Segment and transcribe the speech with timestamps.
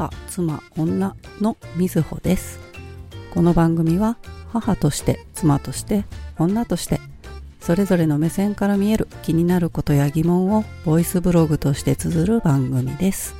[0.00, 2.58] 母、妻、女のみずほです。
[3.34, 4.16] この番組は
[4.48, 6.06] 母として、妻として、
[6.38, 7.00] 女として、
[7.60, 13.34] それぞれの目線から見える気になることや疑問をボイスブログとして綴る番組です。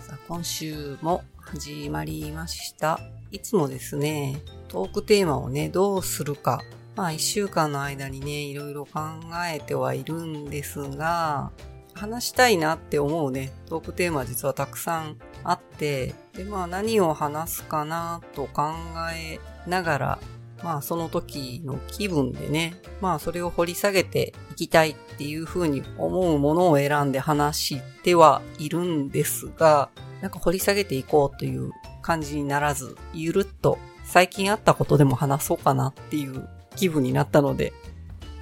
[0.00, 2.98] さあ今週も始まりました。
[3.30, 6.62] いつもですね、トークテーマをね、どうするか。
[6.96, 9.00] まあ一週間の間にね、いろいろ考
[9.46, 11.52] えてはいるんですが、
[12.00, 18.72] 話したいなって思うね、トークテーマ実はたくさんあって、で、まあ何を話すかなと考
[19.14, 20.18] えながら、
[20.62, 29.90] まあその時の気分でね、まあそれを掘り下げていきたいっていうふうに思うものを選んで話してはいるんですが、
[30.22, 31.70] なんか掘り下げていこうという
[32.00, 37.74] 感じにならず、ゆるっと最近あったことでも話そうかなっていう気分になったので、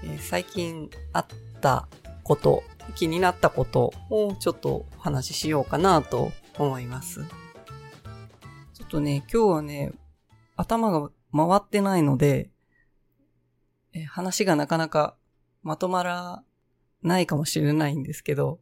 [0.05, 1.27] えー最近あっ
[1.61, 1.89] た
[2.23, 2.63] こと、
[2.95, 7.25] 気になったことをちょっとお話ししようかなと思います。
[8.75, 9.93] ちょっとね、今日はね、
[10.57, 12.51] 頭が回ってないので、
[13.93, 15.17] え話がなかなか
[15.63, 16.43] まとまら
[17.03, 18.61] ないかもしれないんですけど、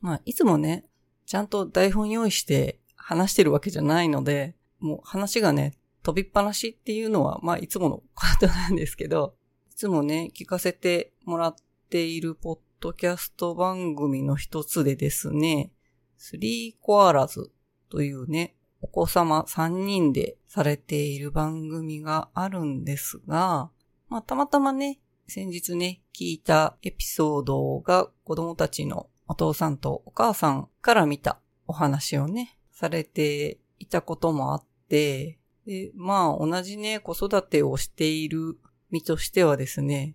[0.00, 0.84] まあ、いつもね、
[1.26, 8.02] ちゃんと台本用意して話してるわけじゃないので、もう話がね、飛びっぱなしっていうのは、まあ、いつものこ
[8.40, 9.34] となんですけど、
[9.70, 11.56] いつもね、聞かせてもらっ
[11.90, 15.72] ているポッドキャスト番組の一つでですね、
[16.16, 17.50] スリーコアラズ
[17.90, 23.70] というね、お子様3人でされている番組があるんですが、
[24.08, 38.60] まあ、たまたまね、先日ね、聞いたエピソードが子供たちのお父さんとお母さんから見たお話をね、されていたこともあって、で、まあ同じね、子育てをしている
[38.92, 40.14] 身としてはですね、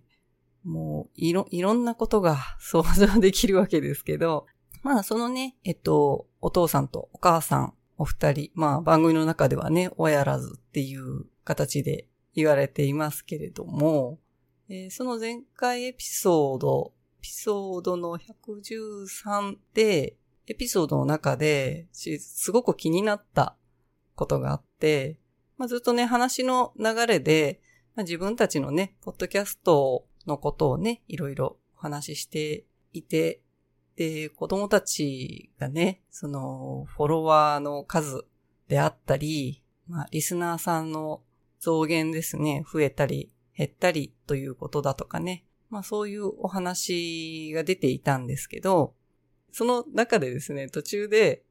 [0.64, 4.46] もういろ、いろんなことが想像できるわけですけど、
[4.82, 14.18] まあそのね、えっと、お父さんとお母さん、お二人、まあ番組の中ではね、親らずっていう形で言われていますけれども、
[14.68, 23.56] えーその前回エピソード、エピソードの113で、エピソードの中で、すごく気になった
[24.14, 25.18] ことがあって、
[25.56, 27.60] まあ、ずっとね、話の流れで、
[27.98, 33.40] 自分たちのね、ポッドキャストをのことをね、いろいろお話ししていて、
[33.96, 38.24] で、子供たちがね、その、フォロワーの数
[38.68, 41.22] であったり、まあ、リスナーさんの
[41.60, 48.94] 増減ですね、増えたり、減ったりということだとかね、まあそういうお話が出ていたんですけど、
[49.52, 51.44] その中でですね、途中で、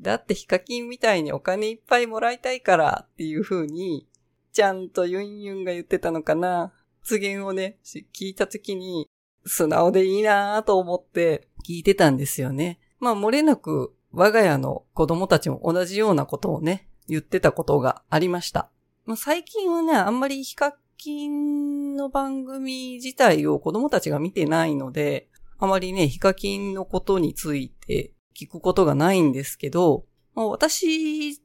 [0.00, 4.08] だってヒカキンみたいにお金いっぱいもらいたいからっていう風に、
[4.52, 6.72] ちゃんとユンユンが言ってたのかな
[7.02, 9.08] 発言をね、聞いたときに、
[9.46, 12.78] 素直でいいなぁと思って聞いてたんですよね。
[12.98, 18.70] まあ漏れなく我が家の子供たちも同じようなことをね、言ってたことがありました。
[19.06, 25.28] まあ、最近はね、あんまりヒカキンの番組自体を子供たちが見てないので、
[25.58, 31.40] あまりね、ヒカキンのことについて聞くことがないんですけど、まあ、私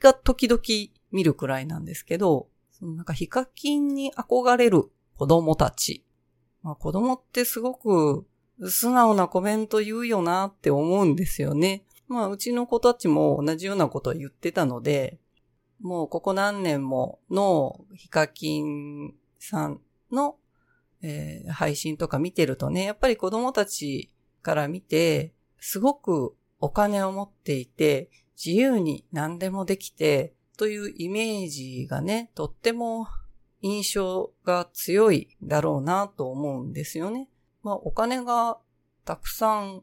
[0.00, 0.60] が時々
[1.12, 2.48] 見るくらいなんですけど、
[2.84, 4.84] なんかヒカキンに憧れる
[5.16, 6.04] 子供たち。
[6.62, 8.26] まあ、子供ってすごく
[8.68, 11.84] 素直なコメント言うよなって思うんですよね。
[12.08, 15.18] まあ、うちの子たちも同じようなことを言ってたので、
[15.80, 19.80] もうここ何年ものヒカキンさん
[20.10, 20.36] の、
[21.02, 24.10] えー配信とか見てるとね、やっぱり子供たち
[24.42, 28.10] から見て、すごくお金を持っていて、
[28.42, 33.08] 自由に何でもできて、というイメージがね、とっても
[33.60, 37.28] 印象が強いだろうなと思うんですよね。
[37.62, 38.58] まあお金が
[39.04, 39.82] たくさん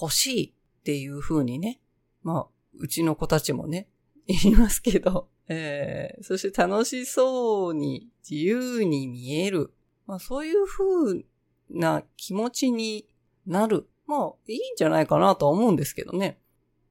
[0.00, 0.46] 欲しい
[0.80, 1.80] っていう風にね、
[2.22, 2.46] まあ
[2.78, 3.88] うちの子たちもね、
[4.26, 9.72] 言いますけど、えー、そして楽しそうに自由に見える。
[10.06, 11.24] まあそういう風
[11.70, 13.06] な気持ちに
[13.46, 13.88] なる。
[14.06, 16.38] まあいいんじゃないかなと思うんですけどね。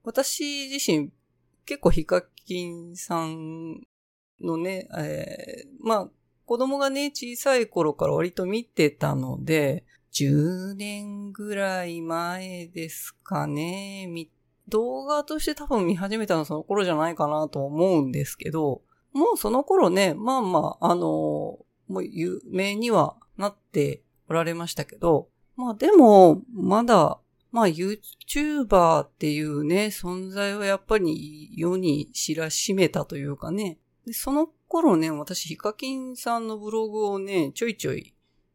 [0.03, 1.11] 私自身
[1.65, 3.81] 結構ヒカキンさん
[4.41, 6.09] のね、えー、まあ
[6.45, 14.09] 子供がね小さい頃から割と見てたので、10年ぐらい前ですかね、
[14.67, 18.81] 動画として多分見始めたのその頃じゃないかなと思うんですけど、
[19.13, 21.01] もうその頃ね、まあまあ、あの
[21.87, 27.20] もう有名にはなっておられましたけど、まあでも、まだ、
[27.51, 38.13] まあ YouTuber っていうね、存在をやっぱり世に知らしめたというかね、でその頃ね、私ヒカキンさんのブログをね、ちょいちょい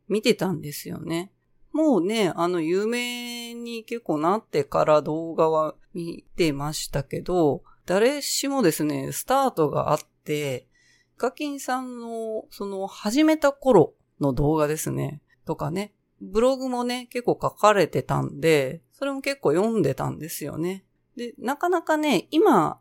[0.08, 1.30] 見てたんですよね。
[1.72, 10.66] もうね、あの、有名に結構なってから動画は見てましたけど、誰しもですね、スタートがあって、
[11.12, 15.92] ヒカキンさんの、その、始めた頃の動画ですね、とかね、
[16.22, 20.82] ブログもね、結構書かれてたんで、それも結構読んでたんですよね。
[21.16, 22.80] で、なかなかね、今、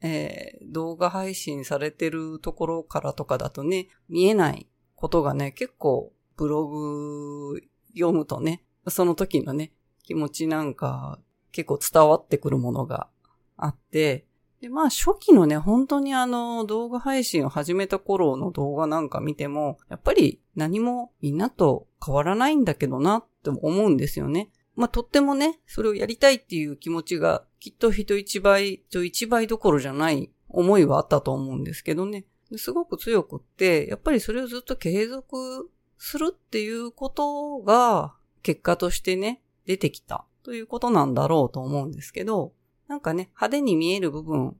[0.00, 7.60] えー、動画配信されてるところからとかだとね、見えないことがね、結構ブログ
[7.92, 9.72] 読むとね、その時のね、
[10.04, 11.18] 気持ちなんか
[11.50, 13.08] 結構伝わってくるものが
[13.56, 14.26] あって、
[14.60, 24.50] で、まあ初期のね、本当にあの動画配信を始めた頃の動画なんか見ても、やっぱり何もみんなと変わらないんだけどなって思うんですよね。
[24.78, 32.26] まあとってもね、それをやりたいっていう気持ちがきっと人一倍と一倍どころじゃない思いはあったと思うんですけどね。
[32.56, 38.14] すごく強くって、やっぱりそれをずっと継続するっていうことが
[38.44, 42.52] 結果としてね、出てきたということなんだろうと思うんですけど、
[42.86, 44.56] なんかね、派手に見える部分、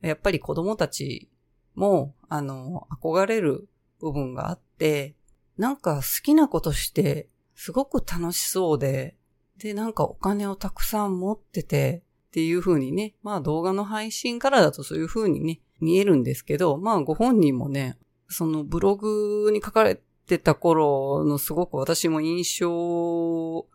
[0.00, 1.30] やっぱり子供たち
[1.76, 3.68] も、あの、憧れる
[4.00, 5.14] 部分があって、
[5.56, 9.16] なんか好きなことして、すごく楽しそうで、
[9.62, 17.98] で、なんかお金をたくさん持ってて、っていう風にね、まあ動画の配信からだとそういう風にね、見えるんですけど、まあご本人もね、
[18.28, 23.66] そのブログに書かれてた頃のすごく私も印象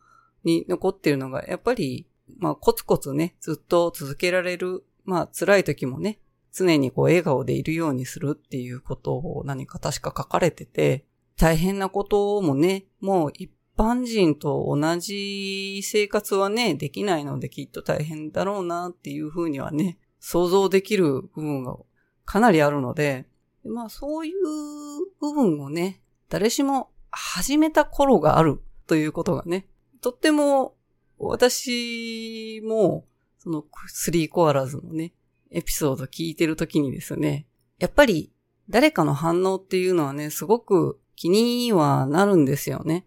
[0.44, 4.84] に残ってるのが、やっぱりまあ、コツコツね、ずっと続けられる。
[5.06, 6.20] まあ、辛い時もね、
[6.52, 11.06] 常にこう、笑顔でいるようにするっていうことを何か確か書かれてて、
[11.38, 21.78] 大変なこともね、もう一般人と同じ生活はね、できないのできっと大変だろうなっていうふうにはね、想像できる部分が
[22.26, 23.28] かなりあるので、
[23.64, 24.36] まあそういう
[25.22, 29.68] 部分をね、誰しも始めた頃があるということがね、
[30.02, 30.76] とっても
[31.20, 33.06] 私も、
[33.40, 35.14] そのスリーコアラズのね、
[35.52, 37.48] エピソード聞いてるときにですね、
[37.80, 38.32] やっぱり
[38.70, 43.06] 誰かの反応っていうのはね、すごく気にはなるんですよね。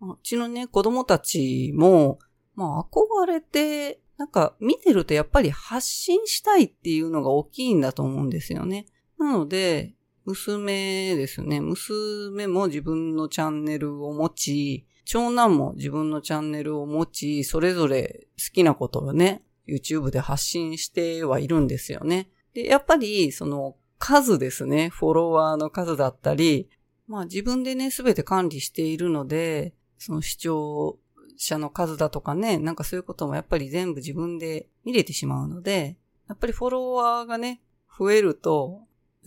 [0.00, 2.18] うちのね、子供たちも、
[2.54, 8.86] まあ憧れて、なんか見てるとやっぱり発信したいっていうのが大きいんだと思うんですよね。
[9.18, 9.94] なので、
[10.24, 11.60] 娘ですね。
[11.60, 22.28] 娘も自分のチャンネルを持ち、長男も自分のチャンネルを持ち、それぞれ好きなことをね、YouTube で発信してはいるんですよね。
[22.54, 26.68] で、やっぱり、その数ですね、フォロワーの数だったり、
[27.06, 30.98] まあ自分でね、すべて管理しているので、その視聴
[31.36, 35.96] 者の数だとかね、なんかそういうこともやっぱり全部自分で見れてしまうので、
[36.28, 37.60] やっぱりフォロワーがね、
[37.98, 38.82] 増えると、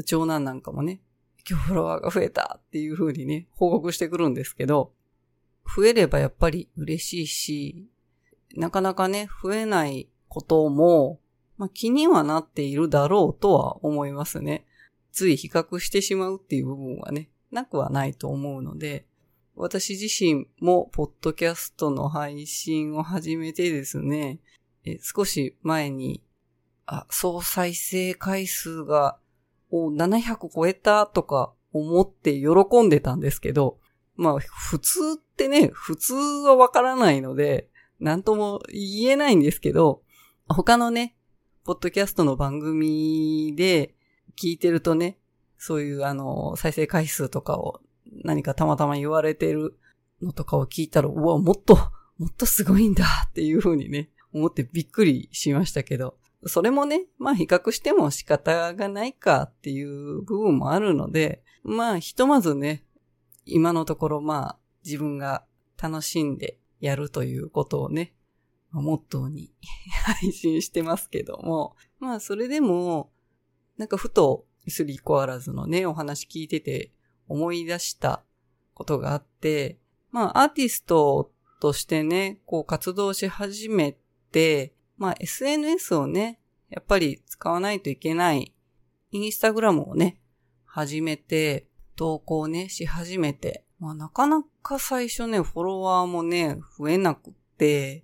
[0.06, 1.02] 長男なんかもね、
[1.50, 4.92] 今日フォロワーが増えたっていう風にね、報告してくるんですけど、
[5.66, 7.88] 増えればやっぱり嬉しいし、
[8.56, 11.20] なかなかね、増えないことも、
[11.58, 14.66] まあ、気にはなっているだろうとは思いますね。
[15.12, 19.06] つい比較してしまうっていう部分はね、なくはないと思うので、
[19.62, 24.40] 私自身もポッドキャストの配信を始めてですね、
[25.02, 26.24] 少し前に、
[26.86, 29.20] あ、総再生回数が
[29.70, 33.80] お700超えたとか思って喜んでたんですけど、
[34.16, 37.68] まあ、普通ってね、普通はわからないので、
[38.00, 40.04] なんとも言えないんですけど、
[40.48, 41.18] 他のね、
[41.66, 43.94] ポッドキャストの番組で
[44.42, 45.18] 聞いてるとね、
[45.58, 47.82] そういうあの、再生回数とかを
[48.24, 49.78] 何かたまたま言われてる
[50.22, 51.76] のとかを聞いたら、うわ、もっと、
[52.18, 62.84] もっとすごいんだっていう風にね、思ってびっくりしましたけど、それもね、まあ比較しても仕方がないかっていう部分もあるので、まあひとまずね、
[63.46, 65.44] 今のところまあ自分が
[65.82, 68.14] 楽しんでやるということをね、
[68.72, 69.52] モットーに
[70.06, 73.12] 配信してますけども、まあそれでも、
[73.78, 76.92] なんかふとスリーコアラズのね、お話聞いてて
[77.30, 78.24] 思い出した
[78.74, 79.78] ことがあって、
[80.12, 81.32] まあアーティスト
[81.62, 83.96] としてね、こう活動し始め
[84.32, 88.54] て、まあ SNS をね、やっぱり使わないといけない、
[89.12, 90.20] インスタグラムをね、
[90.66, 98.04] 始めて、投稿ね、し始めて、まあなかなか最初ね、フォロワーもね、増えなくって、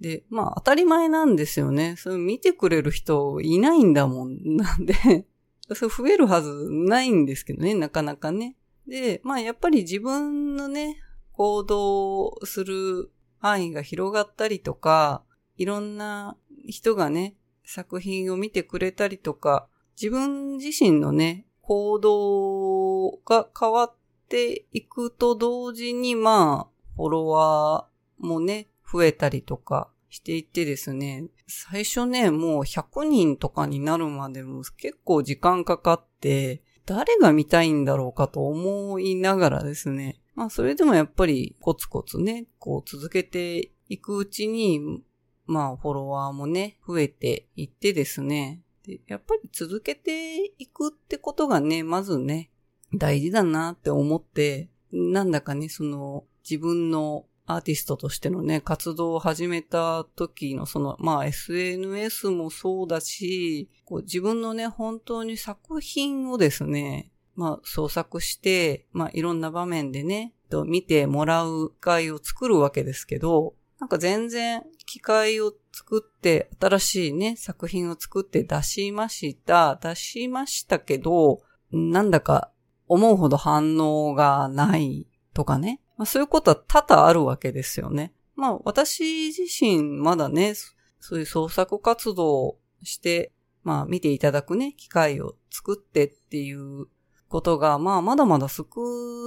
[0.00, 1.96] で、まあ当たり前なんですよね。
[1.96, 4.56] それ見てくれる人いないんだもん。
[4.56, 4.94] なんで
[5.74, 8.56] それ増えるはずないんですけどね、なかなかね。
[8.88, 10.96] で、まあやっぱり自分のね、
[11.32, 15.22] 行動する範囲が広がったりとか、
[15.56, 19.68] いろんな人がね、作品を見てくれたりとか、
[20.00, 23.94] 自分自身のね、行動が変わっ
[24.28, 45.02] ていくと同時に、まあ、フォロワーもね、増えたりとかしていってですね、最初ね、もう100人とかになるまでも結構時間かかって、誰が見たいんだろうかと思いながらですね、まあそれでもやっぱりコツコツね、こう続けていくうちに、
[45.44, 52.48] まあフォロワーもね、増えていってですね、でやっぱり続けていくってことがね、まずね、
[52.94, 79.78] 大事だなって思って、なんだかね、その自分のアーティストとしてのね、活動を始めた時のその、まあ SNS もそうだし、こう自分のね、本当に作品をですね、まあ創作して、まあいろんな場面でね、と見てもらう機会を作るわけですけど、なんか全然機会を作って、新しいね、作品を作って出しました。
[79.82, 81.40] 出しましたけど、
[81.72, 82.50] なんだか
[82.88, 85.80] 思うほど反応がないとかね。
[85.98, 88.12] まあ、そういうことは多々あるわけですよね。
[88.36, 90.54] まあ私自身まだね、
[91.00, 93.32] そういう創作活動をして、
[93.64, 96.86] まあ見ていただくね、機会を作ってっていう
[97.28, 98.64] ことが、まあまだまだ少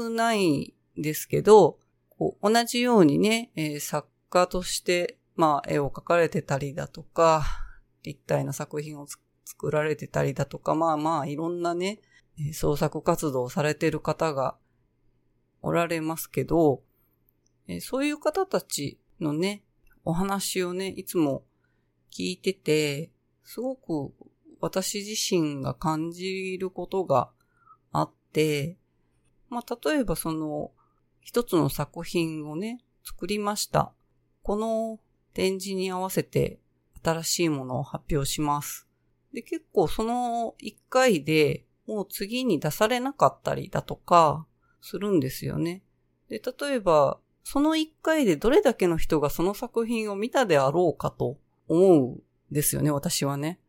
[0.10, 1.78] ないんですけど、
[2.10, 7.44] こう同じようにね、えー、作家として、まあ絵を描かれてたりだとか、
[8.04, 9.08] 立体の作品を
[9.44, 12.00] 作られてたりだとか、まあまあいろんなね、
[12.54, 14.56] 創作活動をされてる方が
[15.62, 16.82] おられますけど、
[17.68, 19.64] えそういう方たちのね、
[20.04, 21.44] お話をね、いつも
[22.12, 23.12] 聞いてて、
[23.44, 24.14] すごく
[24.60, 27.32] 私自身が感じることが
[27.92, 28.78] あって、
[29.50, 30.72] まあ、例えばその、
[31.20, 33.94] 一つの作品をね、作りました。
[34.44, 35.00] この
[35.34, 36.60] 展示に合わせて
[37.04, 38.88] 新しいものを発表します。
[39.34, 44.46] で、結構その一回でもう次に出されなかったりだとか、
[44.82, 45.84] するんですよね。
[46.30, 52.22] で、例えば、その一回でどれだけの人がその作品を見たであろうかと思うん
[52.52, 53.60] ですよね、私はね。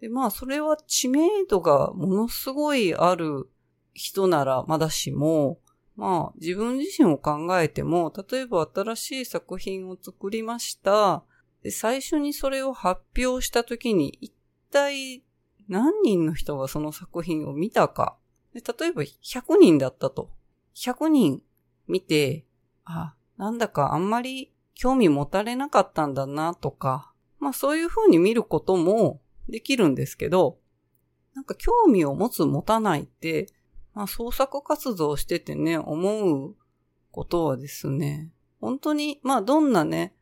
[0.00, 3.48] で、まあ、それは知名度がものすごいある
[3.94, 5.58] 人ならまだしも、
[5.96, 11.22] まあ、自分自身を考えても、例えば新しい作品を作りました。
[11.62, 14.32] で、最初にそれを発表した時に、一
[14.70, 15.22] 体
[15.68, 18.16] 何人の人がその作品を見たか。
[18.52, 20.30] で例えば100人だったと。
[20.74, 21.42] 100人
[21.86, 22.44] 見て、
[22.84, 30.58] あ、なんだかあんまり興味持たれなかったんだなとか、まあそういう風に見ることもできるんですけど、
[31.34, 33.46] なんか興味を持つ持たないって、
[33.94, 36.54] まあ創作活動しててね、思う
[37.10, 40.14] ことはですね、本当に、まあどんなね、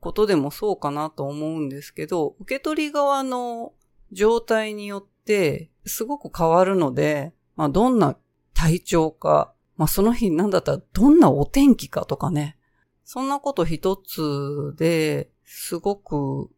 [0.00, 3.74] ことでもそうかなと思うんですけど、受け取り側の
[4.12, 8.16] 状態によってすごく変わるので、まあどんな
[8.54, 12.58] 体調か、まあその日なんだったらどんなお天気かとかね。
[13.02, 16.50] そんなこと一つですごく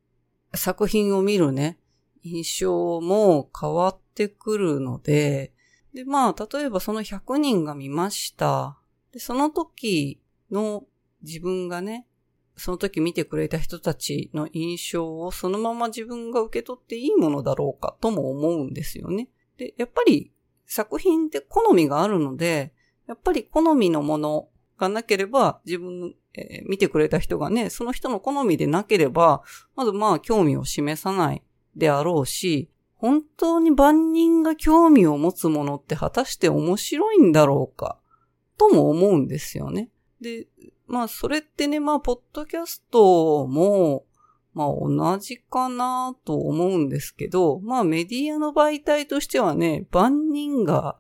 [0.54, 1.78] 作品を見るね、
[2.24, 5.52] 印象も変わってくるので、
[5.94, 8.76] で、まあ、例えばその100人が見ました。
[9.12, 10.82] で、その時の
[11.22, 12.08] 自分がね、
[12.56, 19.28] その時見てくれた人たちの印象をそのまま自分が受け取っていいものだろうかとも思うんですよね。
[19.58, 20.32] で、やっぱり
[20.66, 22.72] 作品って好みがあるので、
[23.12, 29.42] やっぱり好みのものがなければ、自分、えー、見てくれた人がね、その人の好みでなければ、
[29.76, 31.42] まずまあ興味を示さない
[31.76, 37.98] であろうし、本当に万人が興味を持つものって果たして面白いんだろうか、
[38.56, 39.90] とも思うんですよね。
[40.22, 40.46] で、
[40.86, 44.06] まあそれってね、まあポッドキャストも、
[44.54, 50.96] まあ同じかなと思うんですけど、まあメディアの媒体としてはね、万人が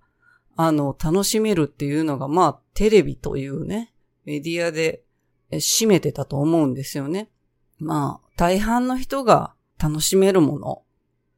[0.56, 3.92] あの、楽しめるっていうのが、まあ、テレビというね、
[4.24, 5.02] メディアで
[5.50, 7.30] 占めてたと思うんですよね。
[7.78, 10.82] まあ、大半の人が楽しめるもの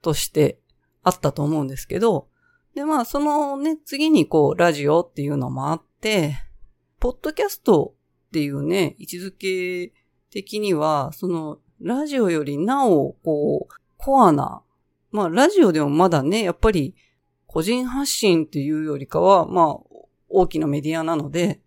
[0.02, 0.58] として
[1.02, 2.28] あったと思うんですけど、
[2.74, 6.36] で、まあ、そのね、次にこう、ラジオっていうのもあって、
[6.98, 7.94] ポッドキャスト
[8.28, 9.92] っていうね、位置づけ
[10.30, 14.62] 的には、その、ラジオよりなお、こう、コアな、
[15.10, 16.94] まあ、ラジオでもまだね、やっぱり、
[17.54, 19.76] 個人発信っていうよりかは、まあ、
[20.28, 21.60] 大きなメディアなので、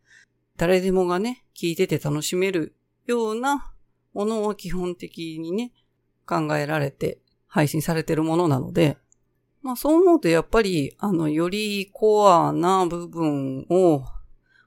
[0.58, 2.76] 誰でもがね、聞いてて楽しめる
[3.06, 3.72] ような
[4.14, 5.72] ものを基本的にね、
[6.26, 8.98] 考えられて配信されてるものなので、
[9.62, 14.04] まあそう思うとやっぱり、あの、よりコアな部分を、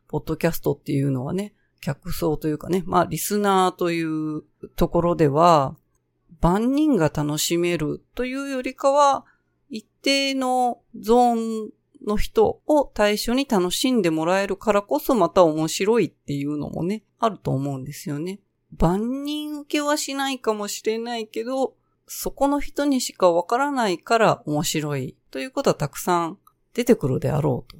[0.08, 5.76] ポッドキャストっていうのはね、客層というかね、まあリスナーというところでは、
[6.40, 9.26] 万人が楽しめるというよりかは、
[9.70, 11.70] 一定のゾーン
[12.06, 18.40] の人を対象に楽しんでもらえるからこそまた面白いっていうのもね、あると思うんですよね。
[18.76, 21.74] 万人受けはしないかもしれないけど、
[22.06, 26.38] そこの人にしかわからないから面白いということはたくさん
[26.74, 27.78] 出てくるであろうと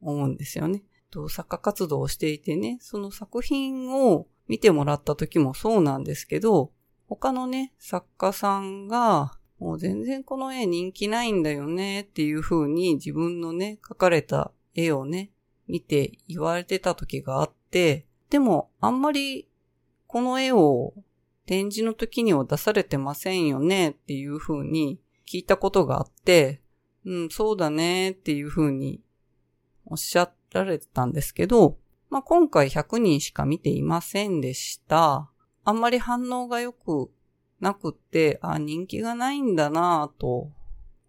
[0.00, 0.82] 思うんですよね。
[1.28, 6.72] 作家活動をしていてね、その作品を見てもらった時もそうなんですけど、
[7.08, 15.30] 他のね、作家さんが、もう全然この絵人気ないんだよねっていう風に自分のね、描かれた絵をね、
[15.66, 19.48] 見て言われてた時があって、でもあんまり
[20.06, 20.94] この絵を
[21.46, 26.60] 展示の時には出されてませんよねっていう風に聞いたことがあって、
[27.04, 29.00] うん、そうだねっていう風に
[29.84, 31.78] おっしゃられてたんですけど、
[32.10, 35.30] まあ、今回100人しか見ていませんでした。
[35.64, 37.10] あんまり反応が良く
[37.60, 40.50] なくって、あ、人気がないんだなぁと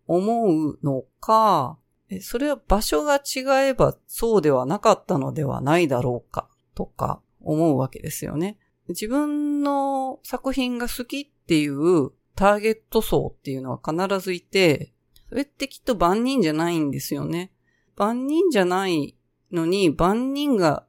[0.05, 1.77] 思うのか、
[2.21, 8.57] それは場所が違えばそうではなかったのではないだろうかとか思うわけですよね。
[8.87, 14.93] 自分の作品が好きっていうターゲット層っていうのは必ずいて、
[15.27, 17.51] それってきっと万人じゃないんですよね。
[17.97, 19.17] 万人じゃない
[19.51, 20.85] のに、万人が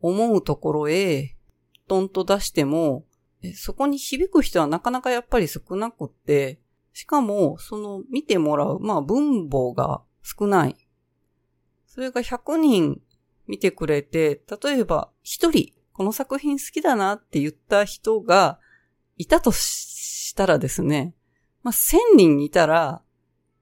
[0.00, 1.36] 思うところへ、
[1.86, 3.04] トンと出しても、
[3.54, 6.60] そこに響く人はなかなかやっぱり少なくって、
[6.92, 10.76] しかも、その見てもらう、まあ分母が少ない。
[11.86, 13.00] それが100人
[13.46, 18.58] 見てくれて、例えば1人、この作品好きだなって言った人が
[19.16, 21.14] いたとしたらですね、
[21.62, 23.02] まあ1000人いたら、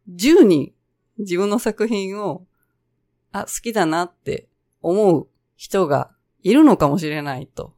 [0.08, 0.72] 10人
[1.18, 2.46] 自分の作品を
[3.32, 4.48] あ、好きだなって
[4.80, 6.10] 思う人が
[6.42, 7.75] いるのかもしれないと。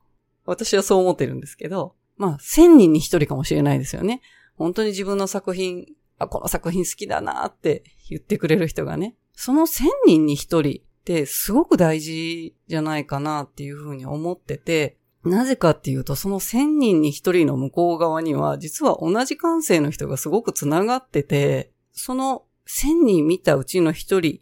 [0.49, 4.23] 私はそう思ってるんですけど、まあ、千人に一人かもしれないですよね。
[4.57, 5.87] 本当に自分の作品、
[6.19, 9.15] あ、この作品好きだなって言ってくれる人がね。
[9.35, 24.41] その千人に一人ってすごく大事じゃないかなっていうふうに思ってて、なぜかっていうと、その千人に一人の向こう側には、実は同じ感性の人がすごく繋がってて、その千人見たうちの一人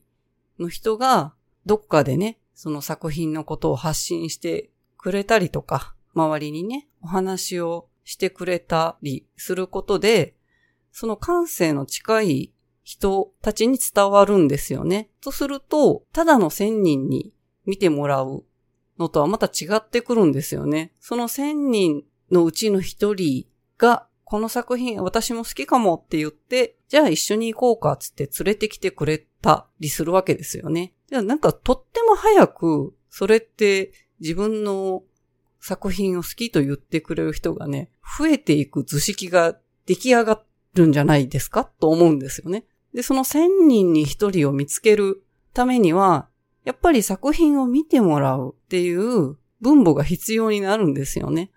[0.61, 10.35] の人が、どっかでね、その作品のことを発信してくれたりとか、周りにね、お話をしてくれたりすることで、
[10.90, 12.52] その感性の近い
[12.83, 15.11] 人たちに伝わるんですよね。
[15.20, 17.35] とすると、ただの千人に
[17.66, 18.44] 見てもらう
[18.98, 20.92] のとはまた違ってくるんですよね。
[21.00, 30.94] その千人のうちの一人がこの作品私も好きかもって言って、じゃあ一緒に行こうかつって連れてきてくれたりするわけですよね。
[31.09, 35.02] じゃあなんかとっても早く、それって自分の
[35.66, 40.40] 作品を好きと言ってくれる人がね、増えていく図式が出来上が
[40.74, 42.64] るんじゃないですかと思うんですよね。
[42.94, 45.24] で、その千人に一人を見つける
[45.55, 46.29] ためには、
[46.64, 51.50] やっぱり作品を見てもらうっていう分母が必要になるんですよね。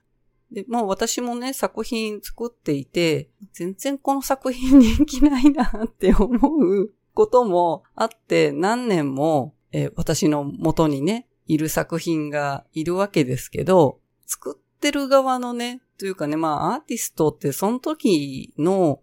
[0.52, 13.99] で、まあ私もね、作品作っていて、全然この作品人気ないなって思うこともあって、何年も、え、私の元にね、いる作品がいるわけですけど、
[14.30, 19.02] 作ってる側のね、というかね、まあアーティストってその時の、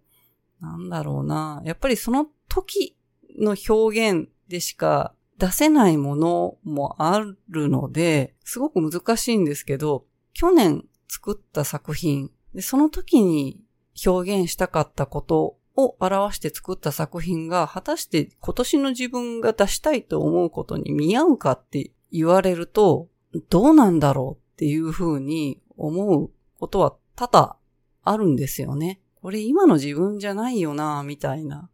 [0.60, 2.96] なんだろうな、やっぱりその時
[3.36, 13.60] の表現でしか出せないものもあるので、すごく難しいんですけど、去年作った作品、でその時に
[14.06, 23.08] 表現したかったことを表して作った作品が果たして今年の自分が出したいと思うことに見合うかって言われると
[23.50, 27.56] どうなんだろうっていうふうに思うことは多々
[28.04, 29.02] あるんですよね。
[29.20, 31.68] これ今の自分じゃないよな、みたいな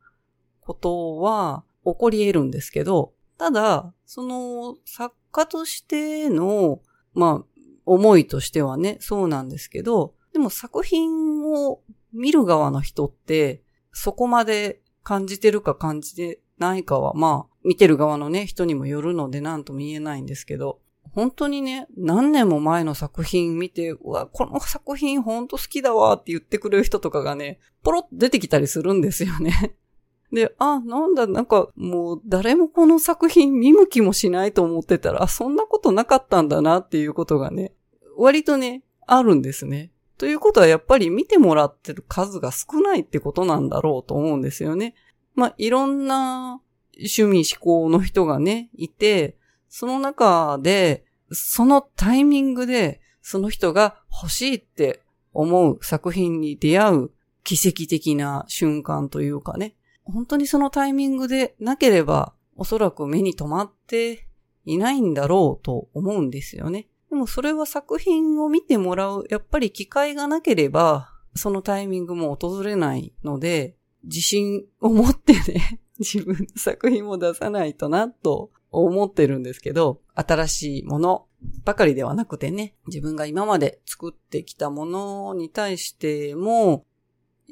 [0.60, 6.80] ことは起こり得るんですけど、ただ、その作家としての、
[7.14, 29.76] まあ、思いとしてはね、そうなんですけど、でも作品を見る側の人って、そこまで感じてるか感じてないかは、まあ、見てる側のね、人にもよるので何とも言えないんですけど、本当にね、何年も前の作品見て、うわ、この作品本当好きだわって言ってくれる人とかがね、ポロッと出てきたりするんですよね。
[30.32, 37.74] で、あ、なんだ、なんかもう誰もこの作品見向きもしないと思ってたら、そんなことなかったんだなっていうことがね、
[38.16, 39.90] 割とね、あるんですね。
[40.16, 44.94] ということはやっぱり見てもらってる数が少ないってことなんだろうと思うんですよね。
[45.34, 46.60] まあ、いろんな
[46.96, 49.36] 趣味思考の人がね、いて、
[49.74, 55.00] その中で、そのタイミングで、その人が欲しいって
[55.32, 57.10] 思う作品に出会う
[57.42, 59.74] 奇跡的な瞬間というかね。
[60.04, 64.28] 本当にそのタイミングでなければ、おそらく目に留まって
[64.66, 66.88] いないんだろうと思うんですよね。
[67.08, 81.26] でもそれは作品を見てもらう、やっぱり機会がなければ、そのタイミングも訪れないので、自信を持ってね、自分の作品も出さないとな、と思ってるんですけど、新しいもの
[81.64, 86.84] ばかりではなくてね、自分が今まで作ってきたものに対しても、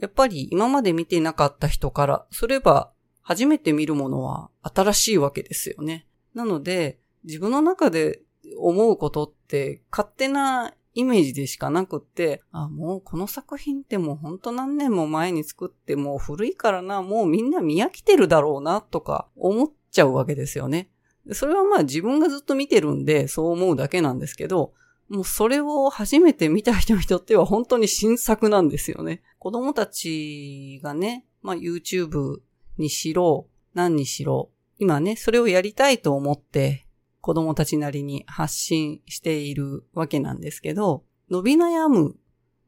[0.00, 6.06] やっぱり今まで見てなかった人からすれば、初めて見るものは新しいわけですよね。
[6.35, 8.22] なので、自分の中で
[8.59, 20.88] 思うことって勝手なイメージでしかなくって、あ、もうこの作品ってもうほんと何年も前に作ってもう古いからな、もうみんな見飽きてるだろうなとか思っちゃうわけですよね。
[21.35, 24.73] それはまあ自分がずっと見てるんでそう思うだけなんですけど、
[25.09, 29.23] もうそれを初めて見た人にとっては本当に新作なんですよね。
[29.38, 32.38] 子供たちがね、まあ YouTube
[32.79, 36.87] にしろ、何にしろ、今ね、それをやりたいと思って
[37.21, 42.16] 子供たちなりに発信しているわけなんですけど、伸び悩む、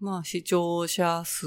[0.01, 1.47] まあ視聴者数、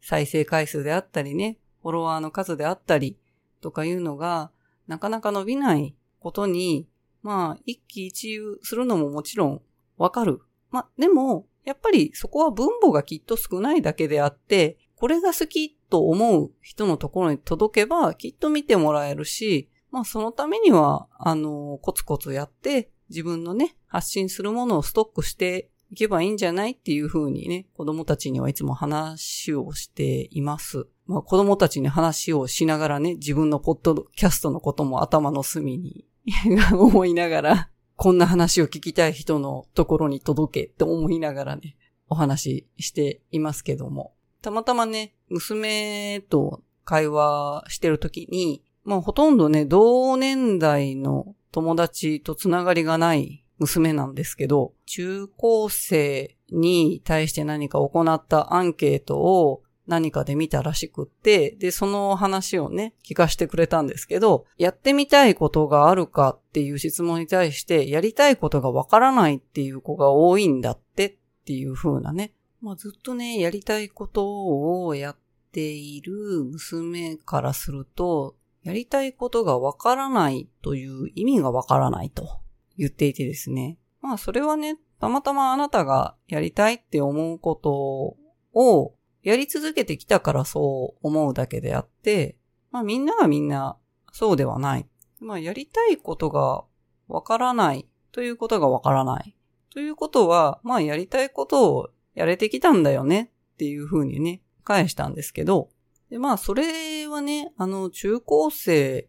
[0.00, 3.18] 再生回数であったりね、フォロワーの数であったり
[3.60, 4.50] とかいうのが、
[4.86, 6.88] なかなか伸びないことに、
[7.22, 9.62] まあ一喜一憂するのももちろん
[9.96, 10.40] わかる。
[10.70, 30.86] まあでも、やっぱりそこは分母がきっと少ないだけであって、これが好きと思う人のところに届けばきっと見てもらえるし、まあそのためには、あの、コツコツやって、自分のね、発信するものをストックしていけばいいんじゃないっていうふうにね、子供たちにはいつも話をしています。
[31.08, 36.04] まあ子供たちに話をしながらね、自分のポッドキャストのことも頭の隅に
[36.72, 41.76] 思いながら、こんな話を聞きたい人のところに届けって思いながらね、
[42.10, 44.12] お話ししていますけども。
[44.42, 72.34] たまたまね、娘と会話してるときに、まあほとんどね、同年代の友達とつながりがない娘なんですけど、中高生に対して何か行ったアンケートを何かで見たらしくって、で、その話をね、聞かせてくれたんですけど、やってみたいことがあるかっていう質問に対して、やりたいことがわからないっていう子が多いんだってっていう風なね。
[72.60, 75.16] まあずっとね、やりたいことをやっ
[75.52, 82.28] ている娘からすると、やりたいことがわからないという意味がわからないと
[82.76, 83.78] 言っていてですね。
[84.02, 88.16] まあそれはね、たまたまあなたがやりたいって思うこと
[88.52, 88.97] を
[89.28, 92.38] やり続けてきたからそう思うだけであって、
[92.70, 93.76] まあみんながみんな
[94.10, 94.86] そうではない。
[95.20, 96.64] まあやりたいことが
[97.08, 99.36] わからないということがわからない。
[99.68, 105.68] ということは、まあやりたいことをやれてきたんだよねっていうふうにね、返したんですけど、
[106.10, 109.08] で、まあ、それはね、あの、中高生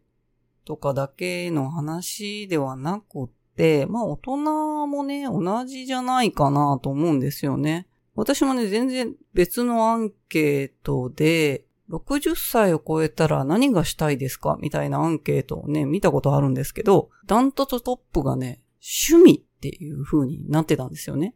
[0.66, 7.88] とかだけの話ではなくて、まあ、大人もね、同じじゃないかなと思うんですよね。
[8.20, 14.58] 私もね、全然別のアンケートで、60歳を超えたら何がしたいですか？
[14.62, 18.62] みたいなアンケートをね、見たことあるんですけど、ダントツトップがね、
[19.10, 21.34] 趣味っていう風になってたんですよね。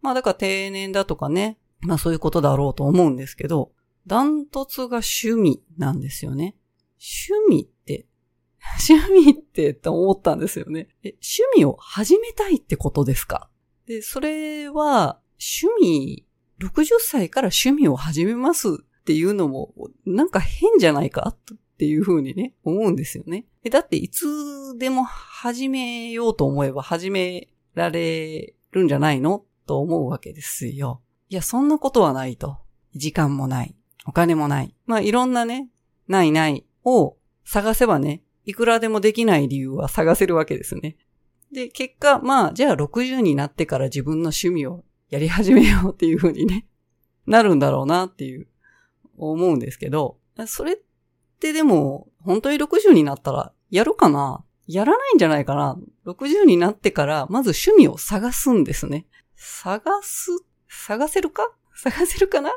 [0.00, 3.70] まあだから定年だとかね、まあそういうことだろうと思うんですけど、
[4.08, 6.56] ダントツが趣味なんですよね。
[7.30, 8.06] 趣味って、
[8.88, 10.88] 趣味ってって思ったんですよね。
[11.04, 13.48] え、趣味を始めたいってことですか？
[13.86, 16.26] で、それは、趣味、
[16.60, 19.72] 60歳から趣味を始めますっていうのも、
[20.04, 23.44] なんか変じゃないかっていうふうにね、思うんですよね。
[23.70, 24.26] だっていつ
[24.78, 31.02] でも始めようと思えば始められるんじゃないのと思うわけですよ。
[31.28, 32.58] いや、そんなことはないと。
[32.94, 33.74] 時間もない。
[34.06, 34.74] お金もない。
[34.86, 35.68] まあいろんなね、
[36.08, 40.96] ないないを探せばね、いくらでもできない理由は探せるわけですね。
[41.52, 46.66] で、結果、まあ、じゃあ60になってから自分の趣味をやり始めようっていう風にね、
[47.26, 48.48] なるんだろうなっていう、
[49.18, 50.78] 思うんですけど、それっ
[51.40, 59.06] てでも、本当に60になったら、やるかなやらないんじゃないかな ?60 になってから、まず趣味を探すんですね。
[59.36, 60.30] 探す
[60.68, 61.50] 探せるか？
[61.74, 62.52] 探せるかな？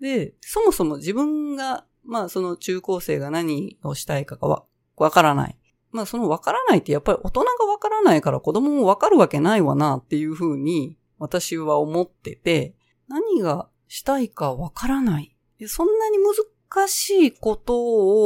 [0.00, 4.64] で、そもそも自分が、まあその中高生が何をしたいかがわ、
[4.96, 5.58] わからない。
[5.92, 12.74] まあそのわからないってやっぱり大人がわからないから子供もわかるわけないわなっていうふうに私は思ってて、
[13.08, 15.36] 何がしたいかわからない。
[15.66, 17.78] そんなに難しいこと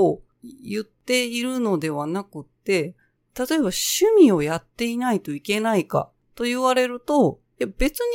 [0.06, 0.22] を
[0.64, 2.94] 言っているのではなくて、
[3.36, 8.06] 例えば趣味をやっていないといけないかと言われると、いや別に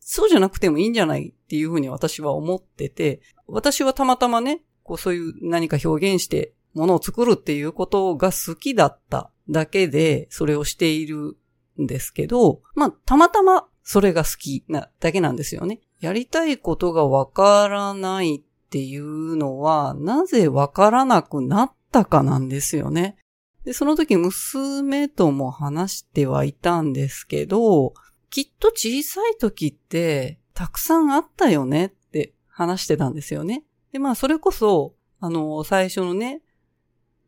[0.00, 11.36] そうじゃなくてもいいんじゃないっていうふうに私は思ってて、私はたまたまね、こうそういう何か表現してものを作るっていうことが好きだっただけで、それをしている
[11.80, 15.80] んですけど、まあ、たまたまそれが好きなだけなんですよね。
[16.00, 23.16] やりたいことがわからないっていうのは、なぜわからなくなったかなんですよね。
[23.64, 27.94] で、その時娘とも話してはいたんですけど、
[28.30, 33.64] きっと小さい時ってたくさんあったよねって話してたんですよね。
[33.92, 36.42] で、まあそれこそ、あの、最初のね、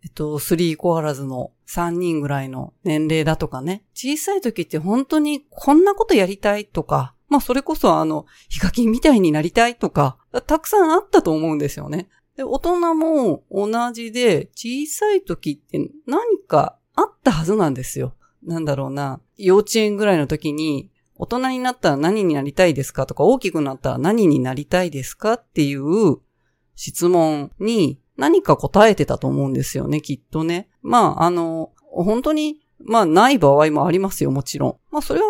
[0.08, 3.84] えっと、スリーコアラズの3人ぐらいの年齢だとかね。
[3.92, 10.16] 小さい時って本当にこんなことやりたいとか、まあそれこそあの、ヒカキンみたいになりたいとか、
[10.46, 12.08] たくさんあったと思うんですよね。
[12.38, 18.14] で、大人も同じで、小さい時って何かあったはずなんですよ。
[18.42, 19.20] なんだろうな。
[19.36, 26.16] 幼稚園ぐらいの時に、大人になったら何になりたいですかとか、大きくなったら何になりたいですかっていう
[26.76, 30.68] 質問に何か答えてたと思うんですよね、きっとね。
[30.82, 34.76] まあ、あの、本当に、まあ、ない場合もありますよ、もちろん。
[34.90, 35.26] まあ、それは、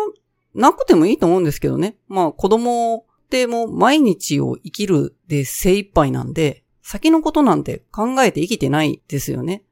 [0.55, 1.97] なくてもいいと思うんですけどね。
[2.07, 9.63] まあ、子供ってもう毎日を生きるで精一杯なんで、先のことなんて考えて生きてないですよね。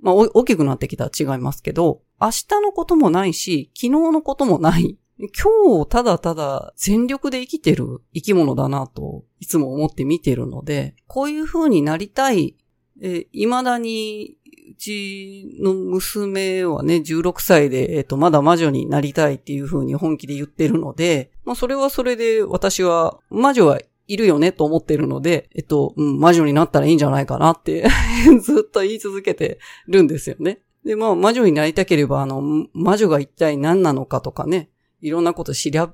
[0.00, 4.98] まあ、大きくなってきたら違いますけど、明日のこともないし、昨日のこともない。
[5.18, 12.56] 今日ただただ全力で生きてる生き物だなといつも思って見てるので、こういう風になりたい、
[13.00, 14.36] え未だに
[14.70, 27.86] うちの娘はね、16歳で、えっ、と、まだ魔女になりたいっていう風に本気で言ってるので、まあそれはそれで私は魔女はいるよねと思ってるので、えっと、うん、魔女になったらいいんじゃないかなって
[28.42, 30.60] ずっと言い続けてるんですよね。
[30.84, 35.88] で、まあ、魔女になりたければ、あの、魔女が一体何なのかとかね、いろんなこと調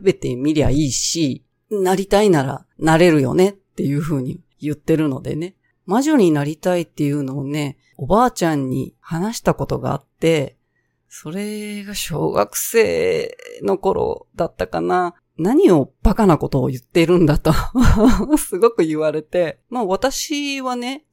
[0.00, 5.54] べてみりゃいいし、なりたいならなれるよねっていうふうに言ってるのでね。
[5.86, 10.56] 魔女になりたいっていうのをね、おばあちゃんに話したことがあって、
[11.08, 15.14] それが小学生の頃だったかな。
[15.38, 17.52] 何をバカなことを言ってるんだと
[18.36, 21.04] すごく言われて、まあ私はね、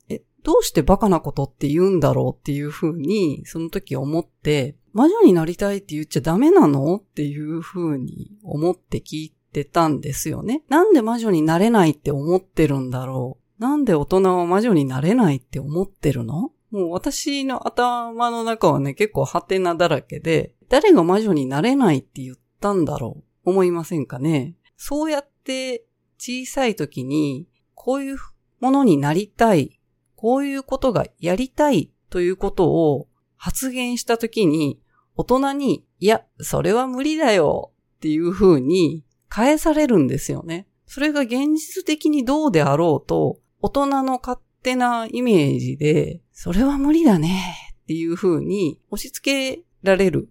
[0.43, 6.95] どうしてバカなことって言うんだろうっていうふうに、その時思って、魔女になりたいって言っちゃダメなの？
[6.95, 10.63] っていうふうに思って聞いてたんですよね。
[10.69, 13.62] なんで魔女になれないって思ってるんだろう？
[13.62, 16.53] なんで大人は魔女になれないって思ってるの？
[16.71, 23.49] もう私の頭の中はね、結構ハテナだらけで、誰が魔女になれないって言ったんだろう？
[23.49, 24.55] 思いませんかね？
[24.77, 25.84] そうやって
[26.17, 28.17] 小さい時にこういう
[28.62, 29.77] ものになりたい、
[30.15, 34.79] こういうことがやりたいということを発言した時に
[35.15, 40.67] 大人に、いや、それは無理だよっていう風に返されるんですよね。
[40.86, 50.30] それが現実的にどうであろうと、大人の勝手なイメージで、それは無理だねっていう風に押し付けられる。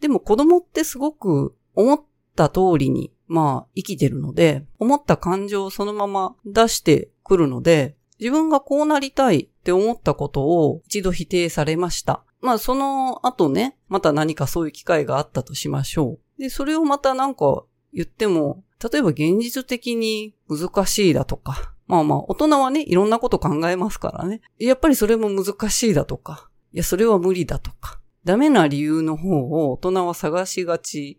[0.00, 2.00] でも子供ってすごく思っ
[2.44, 12.24] った通りに、まあ、生きてるので、思った感情をそのまま出してくるので、自分がこうなりたいって思ったことを一度否定されました。
[12.40, 16.42] まあ、その後ね、また何かそういう機会があったとしましょう。
[16.42, 24.40] で、それをまたなんか言っても、例えば現実的に難しいだとか、まあまあ、大人はね、いろんなこと考えますからね。
[24.58, 31.18] やっぱりそれも難しいだとか、いや、それは無理だとか、ダメな理由の方を大人は探しがち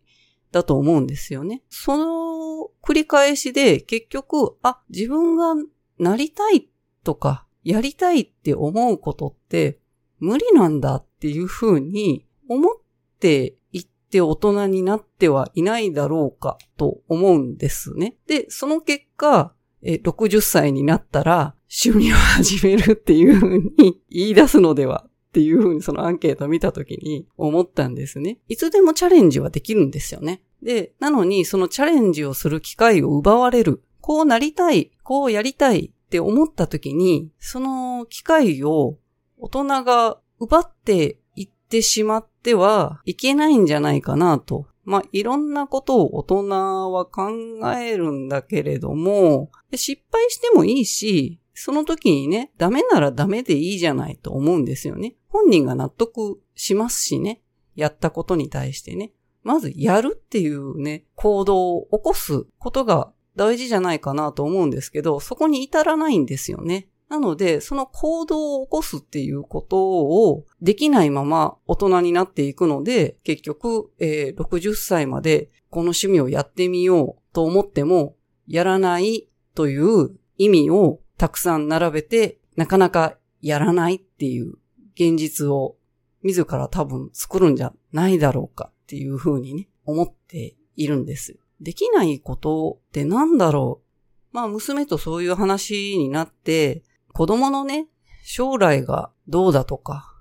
[0.52, 1.64] だと思うんですよね。
[1.70, 5.56] その繰り返しで結局、あ、自分が
[5.98, 6.70] なりたい
[7.04, 9.80] とか、やりたいって思うことって
[10.20, 12.74] 無理なんだっていうふうに思っ
[13.20, 18.16] ていって大人になってはいないだろうかと思うんですね。
[18.28, 19.54] で、その結果、
[19.84, 28.40] 60歳になったら趣味を始めるっていうふうに言い出すのではっていうふうにそのアンケートを見たときに思ったんですね。
[28.48, 30.42] いつでもチャレンジはできるんですよね。
[30.62, 33.84] で、なのにそのチャレンジをする機会を奪われる。
[34.02, 38.98] こうなりたい、こうやりたいって思ったときに、その機会を
[39.40, 44.68] 大人が奪っていってしまってはいけないんじゃないかなと。
[44.84, 46.48] まあ、いろんなことを大人
[46.92, 47.30] は考
[47.78, 55.16] えるんだけれども、失敗してもいいし、その時にね、ダメならダメでいいじゃないと思うんですよね。
[55.28, 57.42] 本人が納得しますしね。
[57.76, 59.12] やったことに対してね。
[59.44, 66.90] まずやるっていうね、行動を起こすことが大事じゃないかなと思うんですけど、そこに至らないんですよね。
[67.10, 69.78] なので、その行動を起こすっていうこと
[70.30, 78.16] をできないまま大人になっていくので、結局、えー、60歳までこの趣味をやってみようと思っても、
[78.48, 84.54] やらないという意味をたくさん並べて、なかなかやらないっていう
[84.96, 85.78] 現実を
[86.24, 91.40] 自ら多分作るんじゃないだろうかっていうふうにね、思っているんです。
[91.60, 93.82] できないことってなんだろ
[94.32, 94.36] う？
[94.36, 96.84] まあ娘とそういう話になって、
[97.20, 97.90] 子供のね、
[98.24, 100.16] 将来がどうだとか、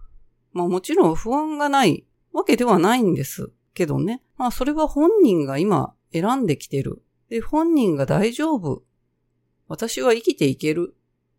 [0.52, 4.20] まあもちろん不安がないわけではないんですけどね。
[4.36, 7.00] まあそれは本人が今選んできてる。
[7.30, 8.82] で、本人が大丈夫。
[9.68, 10.92] 私は生きていける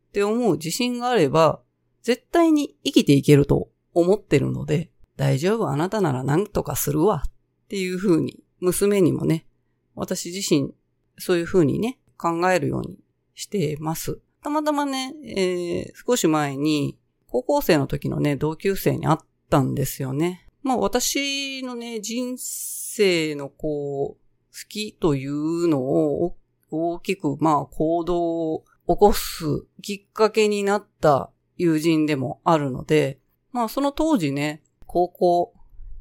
[0.08, 1.60] って思う自信があれば、
[2.04, 7.32] 絶対に生きていけると思ってるので、大丈夫あなたなら何とかするわっ
[7.68, 9.46] ていう風に、娘にもね、
[9.94, 10.74] 私自身、
[11.18, 13.04] そういう風にね、考えるように
[13.36, 14.22] してます。
[14.44, 16.98] たまたまね、えー、少し前に、
[17.28, 19.18] 高校生の時のね、同級生に会っ
[19.50, 20.48] たんですよね。
[20.64, 26.36] まあ私のね、人生のこう、好きというのを
[26.72, 29.46] 大きく、まあ行動を起こす
[29.82, 33.20] きっかけになった友人でもあるので、
[33.52, 35.54] まあその当時ね、高校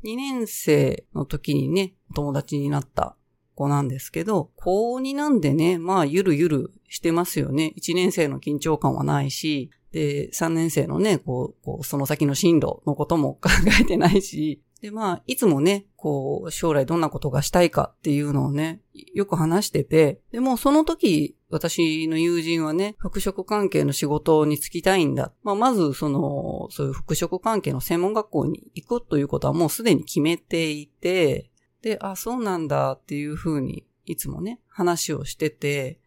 [0.05, 3.17] 2年生の時にね、友達になった
[3.59, 7.75] 子なんですけど、高2なんでね、まあゆるゆるしてますよね。
[7.77, 18.81] 1年生の緊張感はないし、で、3年生のね、こう、こうその先の進路のことも考えてないし、で、まあ、いつもね、こう、将来どんなことがしたいかっていうのをね、
[19.13, 25.33] よく話してて、でもその時、私の友人はね、服飾関係の仕事に就きたいんだ。
[25.43, 31.51] まあ、まず、その、そういう服飾関係の専門学校に行くということはもうすでに決めていて、
[31.83, 36.01] で、あ、そうなんだっていうふうに、いつもね、話をしてて、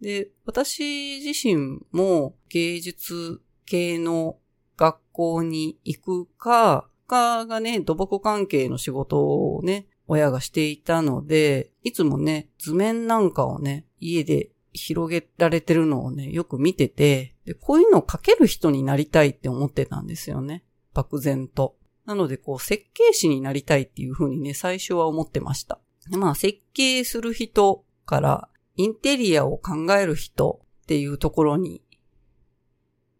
[0.00, 4.36] で、私自身も芸術系の
[4.76, 20.64] 学校に行くか、家がね、土木関係の仕事をね、親がしていたので、いつもね、図面なんかをね、家で広げられてるのをね、よく見てて、でこういうのを描ける人になりたいって思ってたんですよね。
[20.94, 21.76] 漠然と。
[22.08, 25.78] なので、こう、設計士になりたいっていうふうにね、最初は思ってました。
[26.08, 31.82] まあ、設計する人から、インテリアを考える人っていうところに、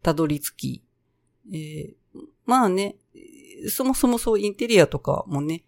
[0.03, 0.85] たどり着き、
[1.53, 2.96] えー、まあね、
[3.68, 5.66] そもそもそうインテリアとかもね、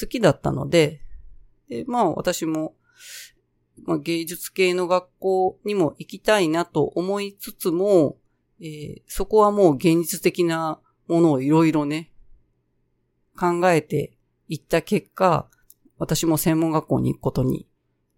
[0.00, 1.02] 好きだったので、
[1.68, 2.76] でまあ私も、
[3.82, 8.18] まあ、芸術系の学校にも行きたいなと思いつつも、
[8.60, 10.78] えー、そこはもう現実的な
[11.08, 12.09] ものをいろいろね、
[13.40, 14.12] 考えて
[14.48, 15.48] いった結果、
[15.96, 17.66] 私も専門学校に行くことに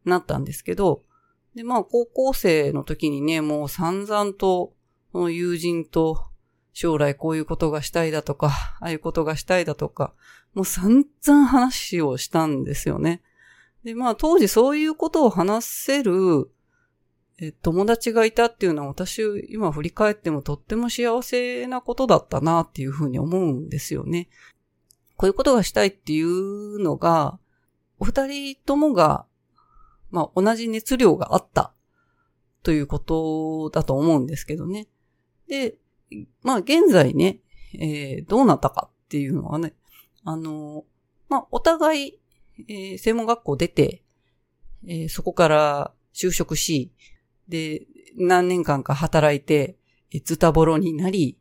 [0.05, 1.05] なったんですけど、
[1.55, 4.73] で、まあ高校生の時にね、もう散々と、
[5.13, 6.25] この友人と
[6.73, 8.49] 将来こういうことがしたいだとか、
[8.81, 10.15] ああいうことがしたいだとか、
[10.55, 13.23] もう散々話をしたんですよね。
[13.85, 16.51] で、まあ当時そういうことを話せる
[17.39, 24.29] え友達がいたっていうのは私今振り返ってもとっても幸せなことだったなっていうふうに思うんですよね。
[25.23, 27.39] こういうことがしたいっていうのが、
[28.01, 29.25] お二人ともが、
[30.11, 31.73] まあ同じ熱量があった
[32.65, 34.89] ということだと思うんですけどね。
[35.47, 35.77] で、
[36.43, 37.39] まあ現在ね、
[37.79, 39.75] えー、どうなったかっていうのはね、
[40.25, 40.87] あの、
[41.29, 42.19] まあお互い、
[42.67, 44.03] えー、専門学校出て、
[44.89, 46.91] えー、そこから就職し、
[47.47, 49.77] で、何年間か働いて、
[50.25, 51.39] ズタボロになり、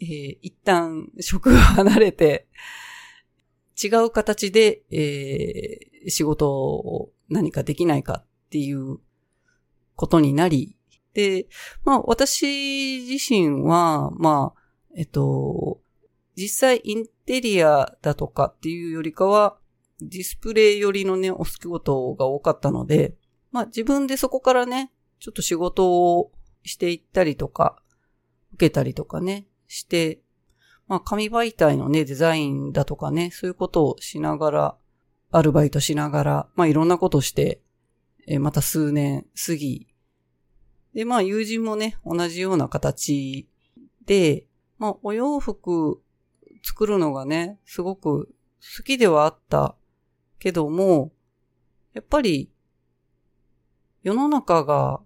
[0.00, 2.48] えー、一旦職を離れて、
[3.80, 8.98] 違う形で、えー、仕事を何かできないかっていう
[9.96, 10.76] ことになり、
[11.14, 11.46] で、
[11.84, 14.60] まあ私自身は、まあ、
[14.96, 15.80] えっと、
[16.36, 19.58] 実際インテリアだとかっていうよりかは、
[20.00, 23.14] ディスプレイ寄りのね、お仕事が多かったので、
[23.50, 26.32] まあ自分でそこからね、ちょっと仕事を
[26.64, 27.80] していったりとか、
[28.54, 30.20] 受けたりとかね、して、
[30.88, 34.76] まあ紙媒体のね、デザインだとかね、そういうことをしながら、
[35.30, 37.60] アルバイトしながら、まあいろんなことして、
[38.26, 39.88] えまた数年過ぎ、
[40.94, 43.48] で、まあ友人もね、同じような形
[44.04, 44.46] で、
[44.78, 46.02] まあお洋服
[46.62, 48.34] 作るのがね、すごく
[48.76, 49.76] 好きではあった
[50.38, 51.12] けども、
[51.94, 52.50] やっぱり
[54.02, 55.00] 世の中が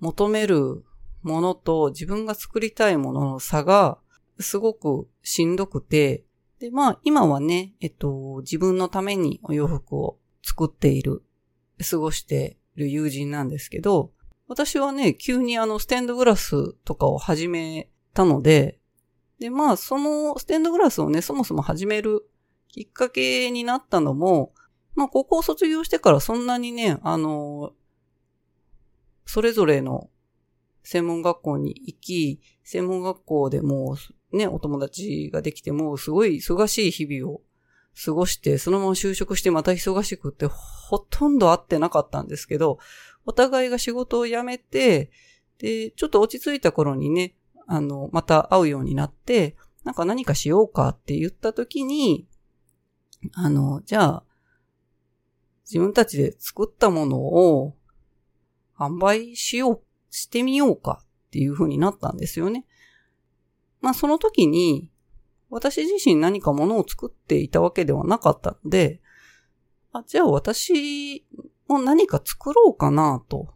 [0.00, 0.84] 求める
[1.22, 3.98] ものと自分が作りたいものの差が
[4.40, 6.24] すごくしんどくて、
[6.58, 11.22] で、まあ今はね、えっと、自分のためにお洋服を作っている、
[11.90, 14.12] 過ごしている友人なんですけど、
[14.46, 18.78] 私はね、急にあの、ステンドグラスとかを始めたので、
[19.38, 22.28] で、まあ、そのステンドグラスをね、そもそも始める
[22.68, 24.52] きっかけになったのも、
[24.94, 27.72] まあ、高校卒業してからそんなにね、あの、
[29.26, 30.10] それぞれの
[30.82, 33.96] 専門学校に行き、専門学校でもう
[34.34, 37.40] ね、お友達ができても、すごい忙しい日々を
[38.04, 42.78] 過ごして、そのまま就職してまた忙しくって、ほとんど会ってなかったんですけど、
[43.26, 45.10] お互いが仕事を辞めて、
[45.58, 47.34] で、ちょっと落ち着いた頃にね、
[47.66, 52.26] あの、また会うようになって、なんか何かしようかって言った時に、
[53.32, 54.24] あの、じゃあ、
[55.64, 57.76] 自分たちで作ったものを
[58.76, 62.66] 販売しよう、してみようかっていう風になったんですよね。
[63.84, 64.90] まあその時に、
[65.50, 69.02] 私自身何かものを作っていたわけではなかったので、
[69.92, 71.26] あ、じゃあ私
[71.68, 73.52] も何か作ろうかなと。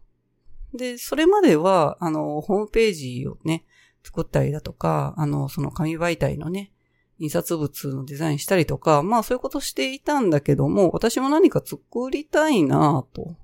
[0.71, 3.65] で、それまでは、あの、ホームページをね、
[4.03, 6.73] 作ったりだとか、あの、その紙媒体のね、
[7.17, 13.35] 印刷物のデザインしたりとか、まあそういうことしていたんだけども、私も何か作りたいなと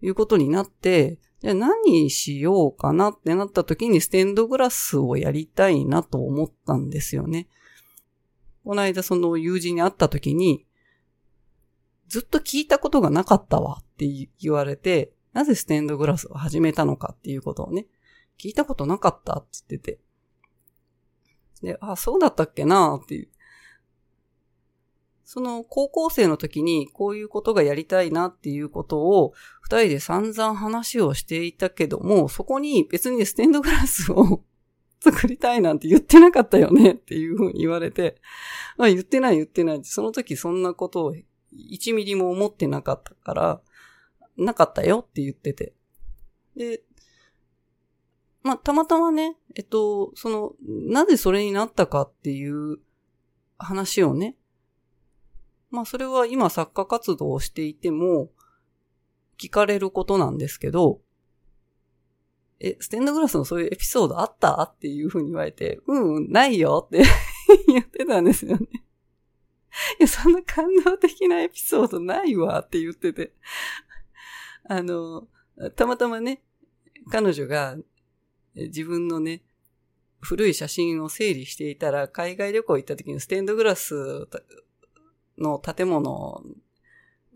[0.00, 7.48] いうことになって、じゃ何しようかなってなった時にステンドグラスをやりたいなと思ったんですよね。
[8.64, 10.64] この間その友人に会った時に、
[12.06, 14.06] ずっと聞いたことがなかったわって
[14.38, 17.88] 言われて、なぜステンドグラスを始めたのかっていうことをね、
[18.38, 20.00] 聞いたことなかったって言ってて。
[21.60, 23.28] で、あ、そうだったっけなっていう。
[25.32, 34.42] その高校生の時にこういうことがやりたいなっていうことを二人で散々話をしていたけども、そこに別にステンドグラスを
[35.00, 38.20] 作りたいなんて言ってなかったよねっていうふうに言われて、
[38.76, 39.80] まあ言ってない言ってない。
[39.84, 43.60] その時そんなことを1ミリも思ってなかったから、
[44.36, 45.72] なかったよって言ってて。
[46.56, 46.82] で、
[48.42, 52.80] まあ、たまたまね、えっと、その、なぜそれになったかっていう
[53.56, 54.36] 話をね、
[55.72, 58.30] まあ、それは今作家活動をしていても、
[59.38, 61.00] 聞かれることなんですけど、
[62.60, 64.62] え、ステンドグラスのそういうエピソードあった？
[64.62, 67.02] っていうふうに言われて、うん、ないよって
[67.66, 68.68] 言ってたんですよね。
[69.98, 73.32] いや、そんな感動的なエピソードないわって言ってて。
[74.68, 75.26] あの、
[75.74, 76.42] たまたまね、
[77.10, 77.76] 彼女が
[78.54, 79.42] 自分のね、
[80.20, 84.28] 古い写真を整理していたら、海外旅行行った時にステンドグラス
[85.38, 86.42] の建物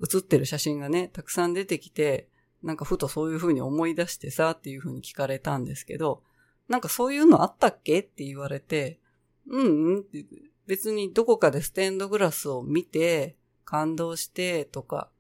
[0.01, 2.29] 写ってる写真がね、たくさん出てきて、
[2.63, 6.23] なんかふとそういう風に思い出してさ、っていう風に聞かれたんですけど、
[6.69, 8.01] なんかそういうのあったっけ？
[8.01, 8.99] って言われて、
[9.47, 10.25] うんうんって
[10.67, 15.11] 別にどこかでステンドグラスを見て、感動してとか、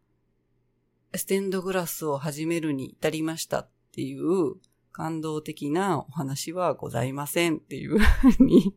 [1.14, 4.54] ステンドグラスを始めるに至りましたっていう
[4.92, 8.74] 感動的なお話はございませんっていうふうに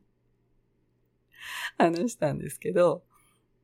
[1.77, 3.03] 話したんですけど、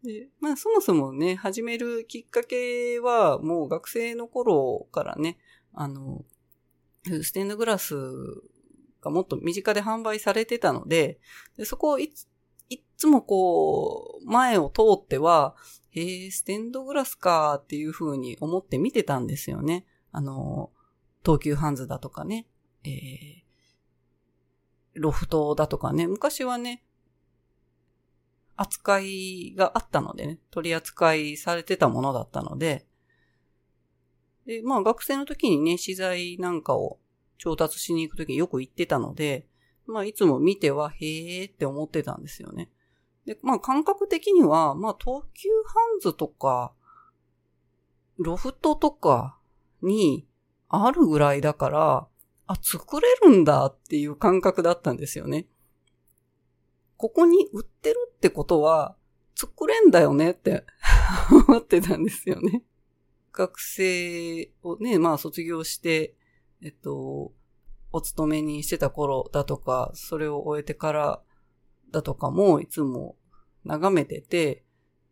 [0.06, 5.38] で、まあそもそもね、始めるきっかけはもう学生の頃からね、
[5.74, 6.24] あの、
[7.24, 7.96] ステンドグラス
[9.02, 11.20] がもっと身近で販売されてたので、
[11.58, 12.28] でそこをいつ、
[12.70, 15.56] いつもこう、前を通っては、
[15.92, 19.86] へえ、ステンドグラスかっていうふうに思って見てたんですよね。
[20.12, 20.72] あの、
[21.24, 22.48] 東急ハンズだとかね、
[22.84, 22.92] えー、
[24.96, 26.84] ロフトだとかね、昔はね、
[28.58, 32.86] 扱いがあったのでね、取り扱いされてたものだったので、
[34.46, 37.00] で、まあ学生の時にね、資材なんかを
[37.38, 39.48] 調達しに行く時によく行ってたので、
[39.88, 42.70] まあいつも見ては、へーって思ってたんですよね。
[43.26, 46.74] で、まあ感覚的には、まあ東急ハンズとか、
[48.18, 49.38] ロフトとか
[49.82, 50.28] に
[50.70, 52.08] あるぐらいだから、
[52.48, 55.48] あ、作れるんだっていう感覚だったんですよね。
[56.98, 58.96] ここに売ってるってことは、
[59.36, 60.64] 作れんだよねって
[61.50, 62.64] 思ってたんですよね。
[63.34, 66.16] 学生をね、まあ卒業して、
[66.62, 67.34] えっと、
[67.92, 71.22] お勤めにしてた頃だとか、それを終えてから
[71.92, 73.18] だとかもいつも
[73.66, 74.64] 眺めてて、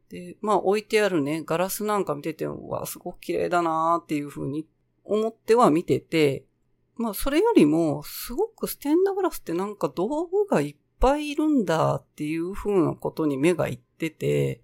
[0.10, 4.66] で、まあ置いてあるね、ガラスなんか見てて、うわ、すごく綺麗だなーっていうふうに
[5.04, 6.46] 思っては見てて、
[6.96, 14.62] まあそれよりも、すごくステンドグラスってなんか道具がいっぱいいるんだっていうふうなことに目がいってて、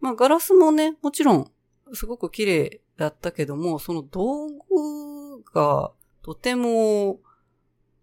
[0.00, 1.50] まあガラスもね、もちろん
[1.92, 5.92] すごく綺麗だったけども、その道具が
[6.22, 7.20] とても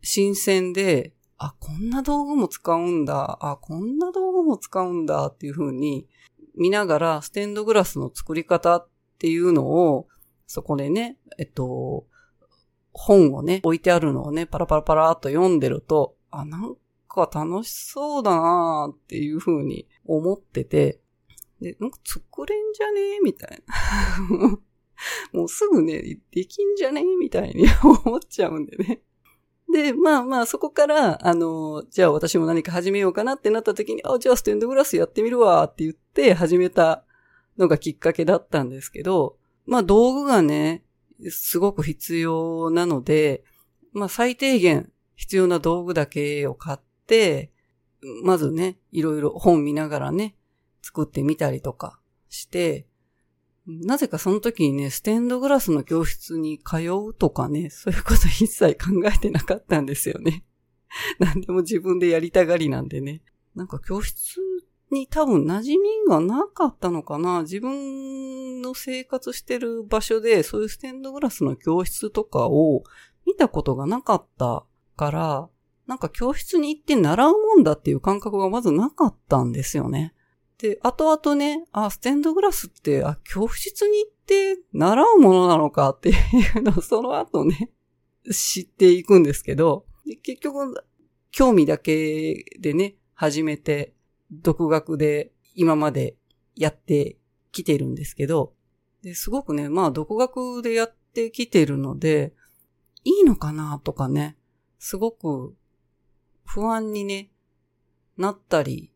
[0.04, 6.08] 新鮮で、あ、こんな道具も使うんだ、あ、こんな道具も使うんだっていうふうに
[6.56, 8.88] 見ながらステンドグラスの作り方っ
[9.18, 10.08] ていうのを
[10.46, 12.06] そこでね、えっと、
[12.94, 16.76] 本をね、置いてあるのをね、パラパラパラっと読んでると、あ、なん
[17.26, 21.02] か楽しそうだなーっていう風に思ってて、
[21.62, 24.60] で、なんか作れんじゃねえみたいな。
[25.32, 27.66] もうすぐね、できんじゃねえみたいに
[28.06, 29.02] 思っちゃうんでね。
[29.72, 37.04] で、まあまあ、そこから、あの、じゃあ私も何か始めようかなってなった時に、あ、じゃあステンドグラスやってみるわって言って始めた
[37.58, 40.84] のがきっかけだったんですけど、まあ道具がね、
[41.30, 43.44] すごく必要なので、
[43.92, 46.87] まあ最低限必要な道具だけを買って、
[48.24, 50.36] まずね、いろいろ本見ながらね、
[50.82, 52.00] 作ってみたりとか
[52.30, 52.88] して、
[53.68, 56.78] なぜかその時にね、ステンドグラスの教室に通
[57.10, 60.46] うとかね、そういうこと一切考えてなかったんですよね。
[61.20, 63.22] 何でも自分でやりたがりなんでね。
[63.56, 64.40] なんか教室
[64.92, 67.42] に多分馴染みがなかったのかな。
[67.42, 72.84] 自分の生活してる場所でそういうステンドグラスの教室とかを
[73.26, 75.50] 見たことがなかったから、
[75.88, 80.14] なんか教室に行って習うもんだっていう感覚がまずなかったんですよね。
[80.60, 86.14] で、後々ね、あ、ステンドグラスって、あ、教室に行って習うものなのかってい
[86.58, 87.72] うのを その後ね、
[88.32, 89.86] 知っていくんですけど、
[90.24, 90.74] 結局、
[91.32, 93.94] 興味だけでね、始めて、
[94.32, 96.18] 独学で今まで
[96.56, 97.18] やって
[97.52, 98.54] きてるんですけど、
[99.04, 102.34] ですごくね、まあ独学でやってきてるので、
[103.04, 104.38] いいのかなとかね、
[104.80, 105.56] すごく
[106.48, 107.30] 不安にね、
[108.18, 108.92] なったり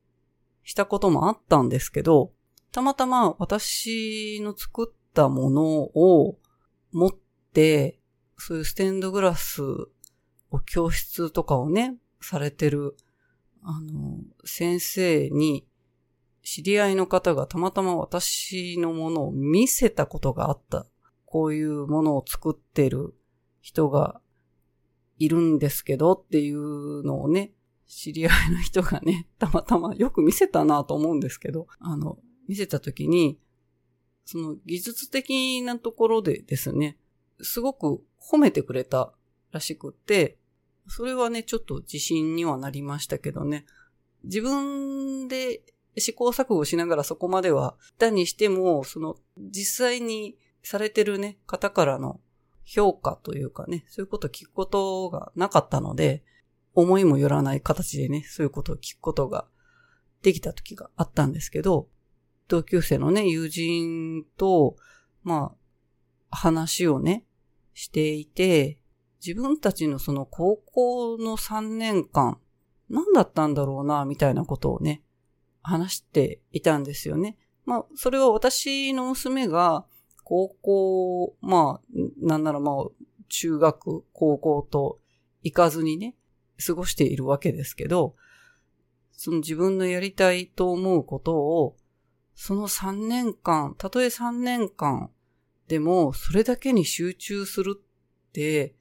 [0.64, 2.32] したこともあったんですけど、
[2.72, 6.40] たまたま私の作ったものを
[6.94, 7.12] 持っ
[7.54, 8.00] て、
[8.38, 9.62] そういうステンドグラス
[10.50, 12.96] を教室とかをね、されてる、
[13.62, 15.68] あの、先生に、
[16.44, 20.88] 知り合いの方がたまたま私のものを見せたことがあった。
[21.26, 23.14] こういうものを作ってる
[23.62, 24.20] 人が
[25.24, 27.52] いるんですけどっていうのをね、
[27.88, 32.18] 知り合いの人がね、 たまたまよく見せたなと思うんですけど、あの、
[32.48, 33.40] 見せたときに、
[34.26, 36.98] その技術的なところでですね、
[37.40, 39.14] すごく褒めてくれた
[39.52, 40.40] らしくって、
[40.88, 43.66] それはね、ちょっと自信にはなりましたけどね、
[44.24, 45.62] 自分で
[45.98, 52.20] 試行錯誤しながらそこまでは、だにしても、その、実際にされてるね、方からの
[52.64, 56.24] 評価というかね、そういうことを聞くことがなかったので、
[56.74, 59.46] 思いもよらない形でね、そういうことを聞くことが
[60.22, 61.88] できた時があったんですけど、
[62.48, 64.76] 同級生のね、友人と、
[65.24, 65.54] ま
[66.30, 67.26] あ、話をね、
[67.74, 68.78] していて、
[69.26, 72.40] 自分たちのその高校の3年間、
[72.90, 75.04] 何だったんだろうな、みたいなことをね、
[75.62, 77.38] 話していたんですよね。
[77.66, 79.86] まあ、それは私の娘が、
[80.32, 82.76] 高校、まあ、なんならまあ、
[83.28, 84.98] 中学、高校と
[85.44, 86.16] 行かずにね、
[86.66, 88.16] 過ごしているわけですけど、
[89.12, 91.76] その自分のやりたいと思うことを、
[92.34, 95.10] その3年間、たとえ3年間
[95.68, 98.74] でもそれだけに集中するって、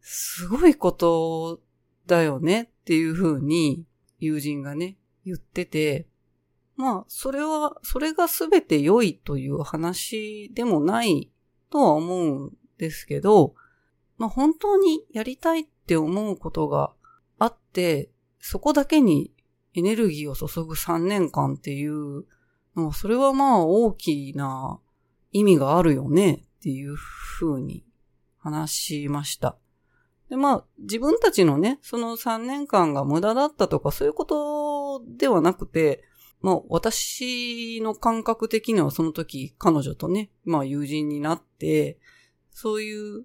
[0.00, 1.60] すごいこと
[2.08, 3.84] だよねっていうふうに
[4.18, 6.08] 友人がね、言ってて、
[6.76, 11.30] まあ、それは、それが全て良いという話でもない
[11.70, 13.54] とは思うんですけど、
[14.18, 16.92] まあ本当にやりたいって思うことが
[17.38, 18.10] あって、
[18.40, 19.32] そこだけに
[19.74, 22.24] エネルギーを注ぐ3年間っていう
[22.76, 24.78] のは、それはまあ大きな
[25.32, 27.84] 意味があるよねっていうふうに
[28.38, 29.56] 話しました。
[30.30, 36.04] で、まあ自分たちのね、その3年間が無駄だったとかそういうことではなくて、
[36.40, 41.98] まあ私の感覚的にはその時彼女とね、まあ友人になって、
[42.50, 43.24] そういう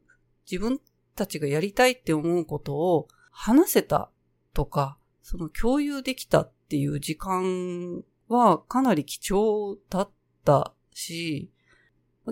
[0.49, 0.79] 自分
[1.15, 4.09] たちがやりたいって思うことを話せた
[4.53, 10.09] とか、その共有できたっていう時間はかなり貴重だっ
[10.43, 11.51] たし、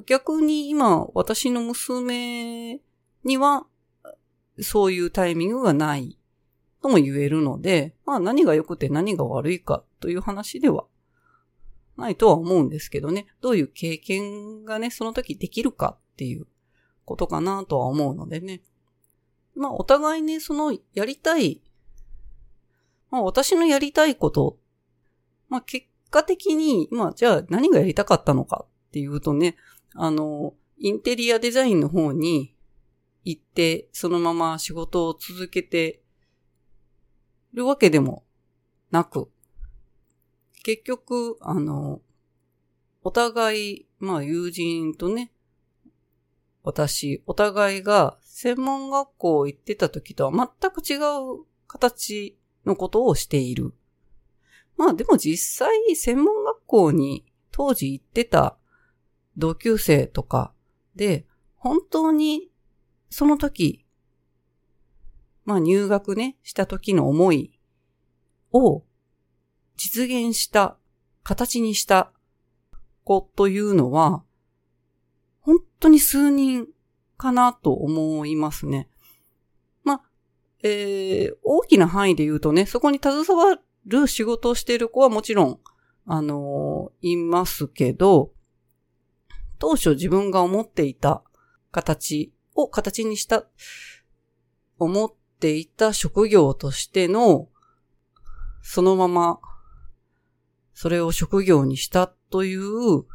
[0.06, 2.80] 逆に今私の娘
[3.24, 3.66] には
[4.62, 6.19] そういうタイミングがない。
[6.82, 10.86] とも言えるので、まあ何が良くて何が悪いかという話では
[12.00, 16.48] ないとは思うんですけどね、どういう経験がね、その時できるかっていう
[17.06, 18.62] ことかなとは思うのでね。
[19.56, 21.62] まあ、お互いね、その、やりたい、
[23.12, 24.58] まあ、私のやりたいこと、
[25.50, 29.58] まあ、結果的に、まあ、じゃあ何がやりたかったのかっていうとね、
[29.96, 32.56] あの、インテリアデザインの方に
[33.26, 36.02] 行って、そのまま仕事を続けて
[37.54, 38.24] るわけでも
[38.92, 39.30] なく、
[40.64, 42.02] 結局、あの、
[43.04, 45.32] お互い、まあ友人とね、
[46.64, 53.74] 私、お互いが専門学校行ってた時とは全く違う形のことをしている。
[54.78, 58.58] まあでも実際専門学校に当時行ってた
[59.38, 60.54] 同級生とか
[60.96, 61.26] で、
[61.56, 62.50] 本当に
[63.10, 63.86] その時、
[65.50, 67.60] まあ入学ね、した時の思い
[68.52, 68.84] を
[69.78, 70.78] 実現した、
[71.24, 72.12] 形にした
[73.04, 74.24] 子というのは、
[75.42, 76.68] 本当に数人
[77.18, 78.90] かなと思いますね。
[79.84, 80.02] まあ、
[80.62, 85.60] えー、大きな範囲で言うとね、そこに携わる仕事をしている子はもちろん、
[86.06, 88.34] あのー、いますけど、
[89.58, 91.24] 当初自分が思っていた
[91.72, 93.48] 形を形にした、
[94.78, 97.48] 思っていた職業としての、
[98.62, 99.40] そのまま、
[100.74, 103.06] それを職業にしたという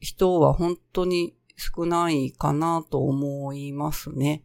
[0.00, 4.42] 人は本当に少ないかなと思いますね。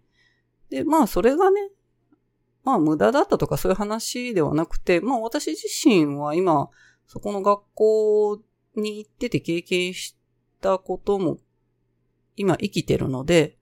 [0.70, 1.70] で、まあそれがね、
[2.64, 6.70] まあ無駄だったとかそういう話ではなくて、まあ私自身は今、
[7.08, 8.42] そこの学校
[8.76, 10.16] に行ってて経験し
[10.62, 11.38] たことも
[12.36, 13.58] 今生きてるので、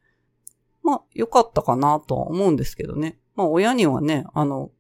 [0.90, 3.18] まあ良かったかなとは思うんですけどね。
[3.36, 4.72] まあ親にはね、あの、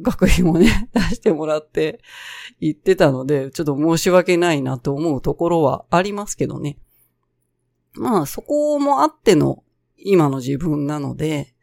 [0.00, 2.00] 学費もね、 出してもらって
[2.60, 6.78] 言ってたので、ちょっと申し訳ないなと思うところはありますけどね。
[7.92, 9.64] まあそこもあっての
[9.96, 11.54] 今の自分なので、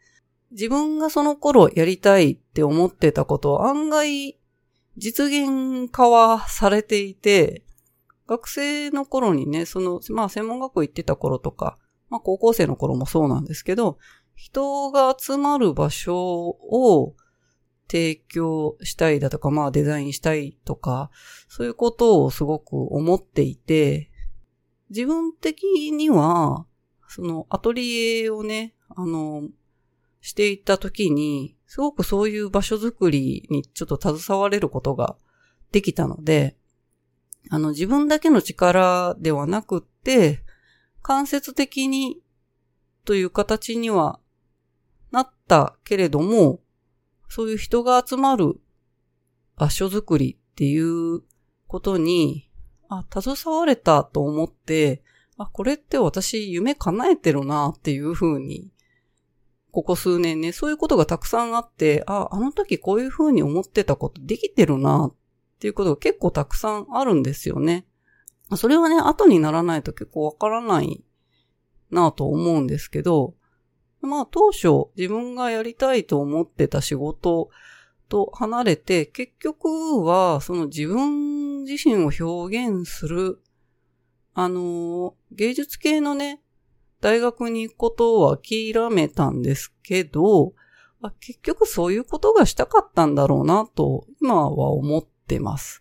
[0.50, 4.38] 自分がその頃やりたいって思ってたことを案外
[4.96, 7.64] 実現化はされていて、
[8.26, 11.78] 学生の頃にね、その、まあ専門学校行ってた頃とか、
[12.10, 13.98] まあ高校生の頃もそうなんですけど、
[14.34, 17.14] 人が集まる場所を
[17.88, 21.10] 提供したいだとか、まあデザインしたいとか、
[21.48, 24.10] そういうことをすごく思っていて、
[24.90, 26.66] 自分的には、
[27.08, 29.48] そのアトリエをね、あの、
[30.20, 35.16] していた時に、すごくそういう場所づくりにちょっと携われることが
[35.72, 36.56] できたので、
[37.50, 40.44] あの自分だけの力ではなくって、
[41.08, 42.20] 間接的に
[43.06, 44.20] という形には
[45.10, 46.60] なったけれども、
[47.30, 48.60] そういう人が集まる
[49.56, 51.22] 場所づくりっていう
[51.66, 52.50] ことに、
[52.90, 55.02] あ、携われたと思って、
[55.38, 58.70] あ、これって私夢叶えてるなっていうふうに、
[59.70, 65.14] ここ数年ね、そういうことがたくさんあって、あ、あの時こういうふうに思ってたことできてるなっ
[65.58, 67.86] ていうことが結構たくさんあるんですよね。
[68.56, 71.04] それはね、後にならないと結構わからない
[71.90, 73.34] なと思うんですけど、
[74.00, 77.50] まあ当初自分がやりたいと思ってた仕事
[78.08, 83.42] と離れて、結局はその自分自身を表現する、
[84.34, 86.40] あの、芸術系のね、
[87.00, 90.54] 大学に行くことを諦めたんですけど、
[91.20, 95.80] 結局そういうことがしたかったんだろうなと今は思ってます。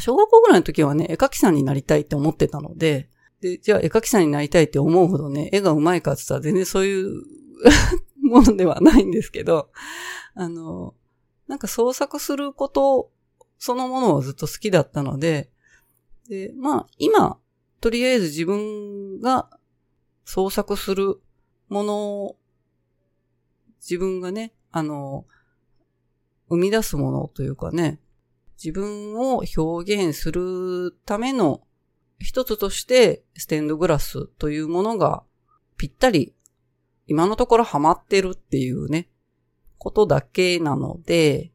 [0.00, 3.08] 小学校ぐらいの時はね、絵描きさんになりたいって思ってたので、
[3.40, 7.22] で、じゃあ絵描きさんになりたいって思うほどね、絵が上手いかって言ったら全然そういう
[8.22, 9.70] ものではないんですけど、
[10.34, 10.94] あの、
[11.46, 13.10] なんか創作すること
[13.58, 15.50] そのものをずっと好きだったので、
[16.28, 17.38] で、まあ今、
[17.80, 19.48] とりあえず自分が
[20.24, 21.20] 創作する
[21.68, 22.36] ものを、
[23.80, 25.26] 自分がね、あの、
[26.48, 28.00] 生み出すものというかね、
[28.62, 31.62] 自分を表現するための
[32.18, 35.22] 一つとしてステンドグラスというものが
[35.76, 36.34] ぴったり
[37.08, 39.08] 今のところハマってるっていうね、
[39.78, 41.52] ことだけなので、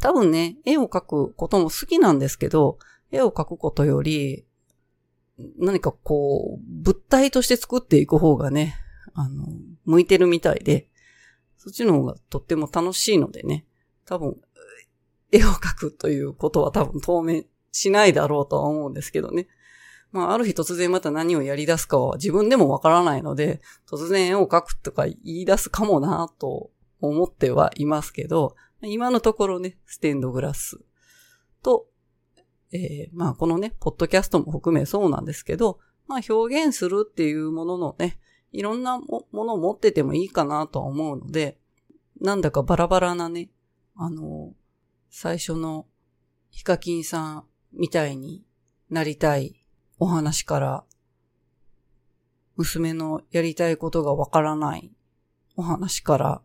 [0.00, 2.78] 多分ね、絵を描くことも好きなんですけど、
[3.12, 4.44] 絵を描くことより、
[5.58, 8.74] 何かこう、物体として作っていく方がね、
[9.14, 9.46] あの、
[9.84, 10.88] 向いてるみたいで、
[11.56, 13.66] そっちの方がとっても楽しいのでね、
[14.06, 14.36] 多分、
[15.32, 19.46] 絵を描くということは多分当面しないだろうとは思うんですけどね。
[20.12, 26.70] まあ、ある日突然また何をやり出すかは自分でもわからないので、突然絵を描くとか言い出すかもなと
[27.00, 30.80] 思ってはいますけど、今のところね、ステンドグラス
[31.62, 31.86] と、
[32.72, 35.78] えー、まあこのね、ポッドキャストも含めそうなんですけど、
[36.08, 38.18] まあ表現するっていうもののね、
[38.52, 41.58] いろんなものを持っててもいいかなとは思うので、
[42.20, 43.50] なんだかバラバラなね、
[43.96, 44.52] あの、
[45.10, 45.86] 最初の
[46.50, 48.44] ヒカキンさんみたいに
[48.88, 49.66] なりたい
[49.98, 50.84] お話から、
[52.56, 54.92] 娘のやりたいことがわからない
[55.56, 56.42] お話から、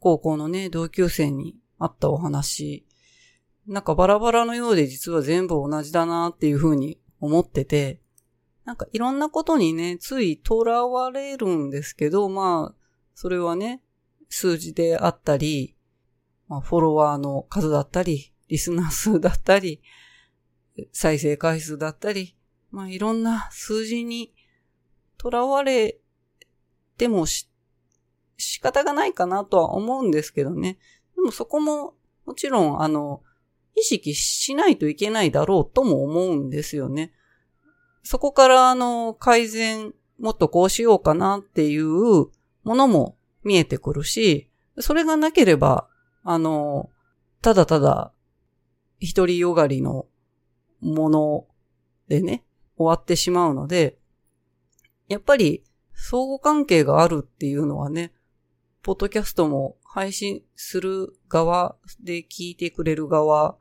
[0.00, 2.86] 高校のね、同級生にあったお話、
[3.66, 8.00] なんかバラバラのようで実は全部同じだなっていうふうに思ってて、
[8.64, 12.74] なんかいろんなことにね、つい囚われるんですけど、まあ、
[13.14, 13.82] それはね、
[14.28, 15.76] 数字であったり、
[16.50, 19.80] まあ、フォロワーの数だったり、リスナー数だったり、
[20.92, 22.36] 再生回数だったり、
[22.72, 24.34] まあいろんな数字に
[25.16, 26.00] とらわれ
[26.98, 27.48] てもし、
[28.36, 30.78] 仕方がないかなとは思うんですけどね。
[31.14, 31.94] でもそこも、
[32.26, 33.22] もちろん、あの、
[33.76, 37.12] 意識しないといけないだろうとも思うんですよね。
[38.02, 42.30] そこからあの、改善、もっとこうしようかなっていうも
[42.64, 45.89] のも見えてくるし、それがなければ、
[46.22, 46.90] あの、
[47.42, 48.12] ただただ、
[48.98, 50.06] 一人よがりの
[50.80, 51.46] もの
[52.08, 52.44] でね、
[52.76, 53.98] 終わってしまうので、
[55.08, 55.64] やっぱり
[55.94, 58.12] 相互関係があるっていうのはね、
[58.82, 63.56] ポッドキャストも配信する側で聞いてくれる側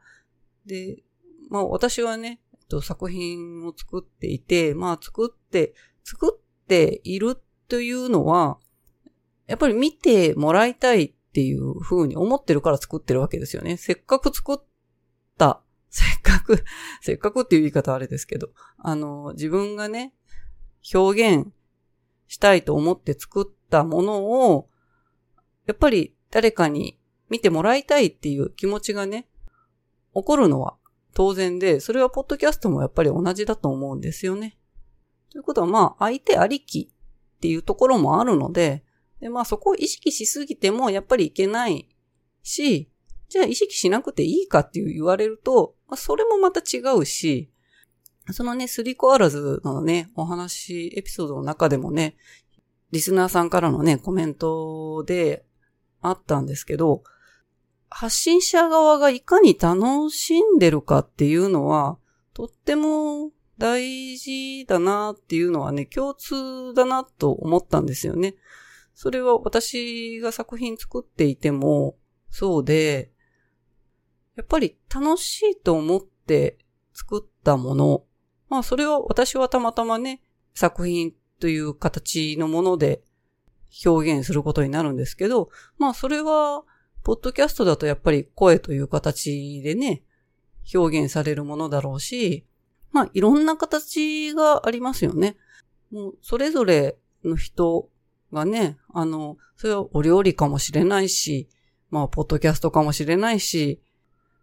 [0.65, 1.03] で、
[1.49, 2.39] まあ私はね、
[2.81, 8.59] 作品を作っていて、まあ作って、作っているというのは、
[9.47, 13.77] やっぱり見てもらいたいっっていう風に思ってるから作ってるわけですよね。
[13.77, 14.57] せっかく作っ
[15.37, 16.63] た、 せっかく、
[17.01, 20.13] せっかくっていう言い方あれですけど、あの、自分がね、
[20.93, 21.51] 表現
[22.27, 24.69] したいと思って作ったものを、
[25.67, 26.99] やっぱり誰かに
[27.29, 29.27] 見てもらいたいっていう気持ちがね、
[30.15, 30.77] 起こるのは
[31.13, 34.57] 当然で、それはポッドキャストもやっぱり同じだと思うんですよね。
[35.31, 38.83] ということはまあ、相手ありきっていうところもあるので、
[39.21, 41.87] で、まあそこを意識しすぎてもやっぱりいけない
[42.43, 42.89] し、
[43.29, 47.51] じゃあ意識しなくていいかっていう言われると、まあ、それもまた違うし、
[48.31, 52.15] そのね、スリコアラズのね、お話、エピソードの中でもね、
[52.91, 55.45] リスナーさんからのね、コメントで
[56.01, 57.03] あったんですけど、
[57.89, 61.97] 発信者側がいかに楽しんでるかっていうのは、
[62.33, 68.35] とっても大事だなっていうのはね、共通だなと思ったんですよね。
[69.01, 71.95] それは私が作品作っていても
[72.29, 73.13] そうで、
[74.35, 76.57] やっぱり楽しいと思って
[76.93, 78.03] 作ったもの、
[78.49, 80.21] まあそれは私はたまたまね、
[80.53, 83.01] 作品という形のもので
[83.85, 86.65] 表現することになるんですけど、まあそれは、
[87.01, 90.03] ポッドキャストだとやっぱり声という形でね、
[90.75, 92.45] 表現されるものだろうし、
[92.91, 95.37] まあいろんな形がありますよね。
[95.89, 97.89] もうそれぞれの人
[98.31, 101.49] がね、あの、それはお料理かもしれないし、
[101.89, 103.81] まあ、ポッドキャストかもしれないし、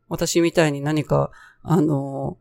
[0.09, 1.30] 私みたいに何か、
[1.62, 2.39] あの、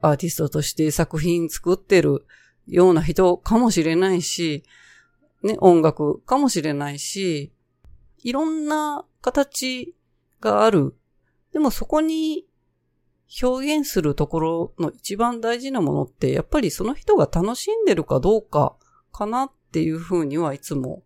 [0.00, 2.26] アーティストとして作品作ってる
[2.66, 4.64] ような人かもしれないし、
[5.42, 7.52] ね、音楽かもしれないし、
[8.22, 9.94] いろんな形
[10.40, 10.94] がある。
[11.52, 12.46] でもそこに
[13.42, 18.76] 表現するところの一番大事なものって、やっぱりその人が楽しんでるかどうか
[19.12, 21.04] かなっっていうふうにはいつも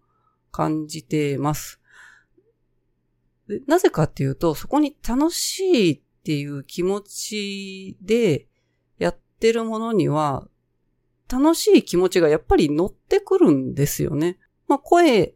[0.50, 1.80] 感じてます。
[3.66, 8.46] なぜかっていうと、そこに楽しいっていう気持ちで
[8.98, 10.48] やってるものには、
[11.30, 14.38] 楽しい気持ちがやっぱり乗ってくるんですよね。
[14.66, 15.34] まあ声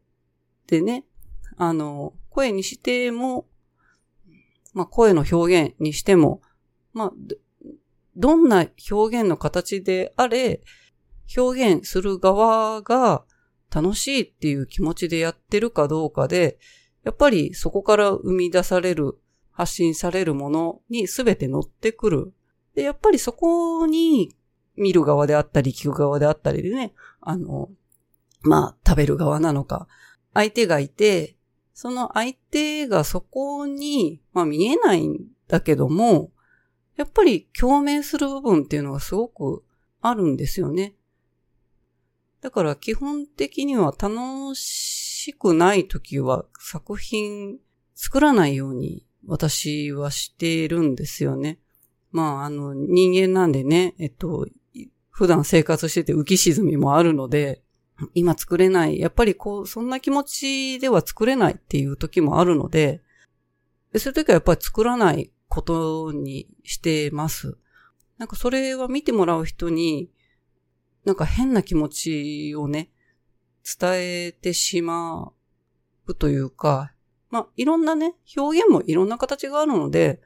[0.66, 1.04] でね、
[1.58, 3.46] あの、声にしても、
[4.72, 6.40] まあ声の表現にしても、
[6.94, 7.12] まあ、
[8.16, 10.62] どんな表現の形であれ、
[11.36, 13.24] 表現する側が
[13.74, 16.58] 楽しいっていう気持ちでやってるかどうかで、
[17.04, 19.18] やっぱりそこから生み出される、
[19.50, 22.32] 発信されるものに全て乗ってくる。
[22.74, 24.32] で、やっぱりそこに
[24.76, 27.68] 見る側であったり聞く側であったりでね、あの、
[28.42, 29.88] まあ食べる側なのか、
[30.32, 31.36] 相手がいて、
[31.74, 36.30] その相手がそこに、まあ見えないんだけども、
[36.96, 39.64] やっぱり共鳴する部分っていうのがすごく
[40.00, 40.94] あるんですよね。
[42.40, 47.58] だから基本的には楽しくない時は作品
[47.94, 51.58] 作らないように私はしているんですよね。
[52.12, 54.46] まあ、あの、人間なんでね、えっと、
[55.10, 57.62] 普段生活してて浮き沈みもあるので、
[58.14, 59.00] 今作れない。
[59.00, 63.02] やっぱりこう、そんな気持ちでは作れないっていう時もあるので、
[63.96, 67.58] そういう時はやっぱり作らないことにしてます。
[68.16, 70.10] なんかそれは見てもらう人に、
[71.04, 72.90] なんか変な気持ちをね、
[73.62, 75.32] 伝えてしま
[76.06, 76.92] うというか、
[77.30, 80.20] まあ、いろんなね、表現もいろんな形があるので、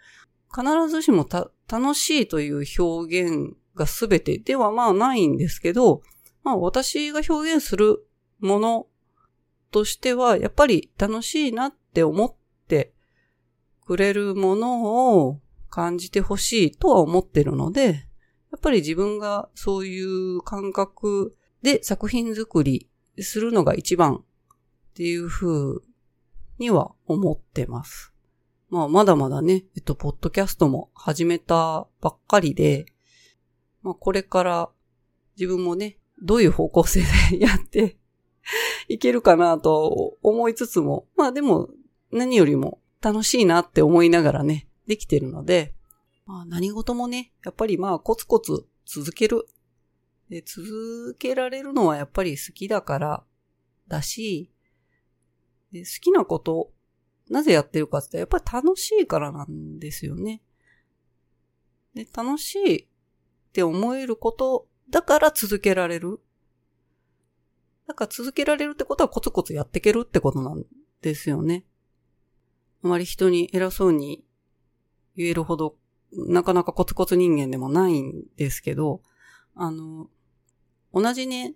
[0.54, 1.26] 必ずしも
[1.68, 6.02] 楽しいという表現が全てではまあないんですけど、
[6.44, 8.06] まあ私が表現する
[8.38, 8.86] もの
[9.70, 12.34] としては、やっぱり楽しいなって思っ
[12.68, 12.92] て
[13.84, 18.06] くれるものを感じてほしいとは思ってるので、
[18.52, 22.88] やっぱり自分がそういう感覚で作品作り
[23.18, 24.20] するのが一番っ
[24.94, 25.80] ていう風
[26.58, 28.12] には思ってます。
[28.68, 32.86] まあ、まだまだね、えっと、ポッドキャストも始めたばっかりで、
[33.82, 34.70] まあ、これから
[35.38, 37.00] 自分もね、どういう方向性
[37.30, 37.96] でやって
[38.88, 41.68] いけるかなと思いつつも、まあでも
[42.10, 45.74] 何よりも楽しいなって思いながらね、できてるので、
[46.26, 49.46] まあ何事もね、やっぱりまあコツコツ続ける。
[50.28, 53.24] で、続けられるのはやっぱり好きだから
[53.88, 54.50] だし、
[55.72, 56.72] で好きなこと、
[57.28, 60.42] なぜやってるかってやっぱり楽しいからなんですよね。
[61.94, 62.86] で、楽しいっ
[63.52, 66.20] て思えることだから続けられる。
[67.86, 70.64] だから続けられるってことはコツコツやっていけるってことなん
[71.00, 71.64] ですよね。
[72.82, 74.24] あまり人に偉そうに
[75.16, 75.76] 言えるほど、
[76.12, 79.02] なかなかコツコツ人間でもないんですけど、
[79.54, 80.08] あの、
[80.92, 81.54] 同じね、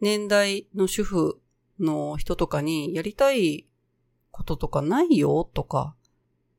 [0.00, 1.40] 年代の主婦
[1.78, 3.66] の人とかにやりたい
[4.30, 5.94] こととかないよとか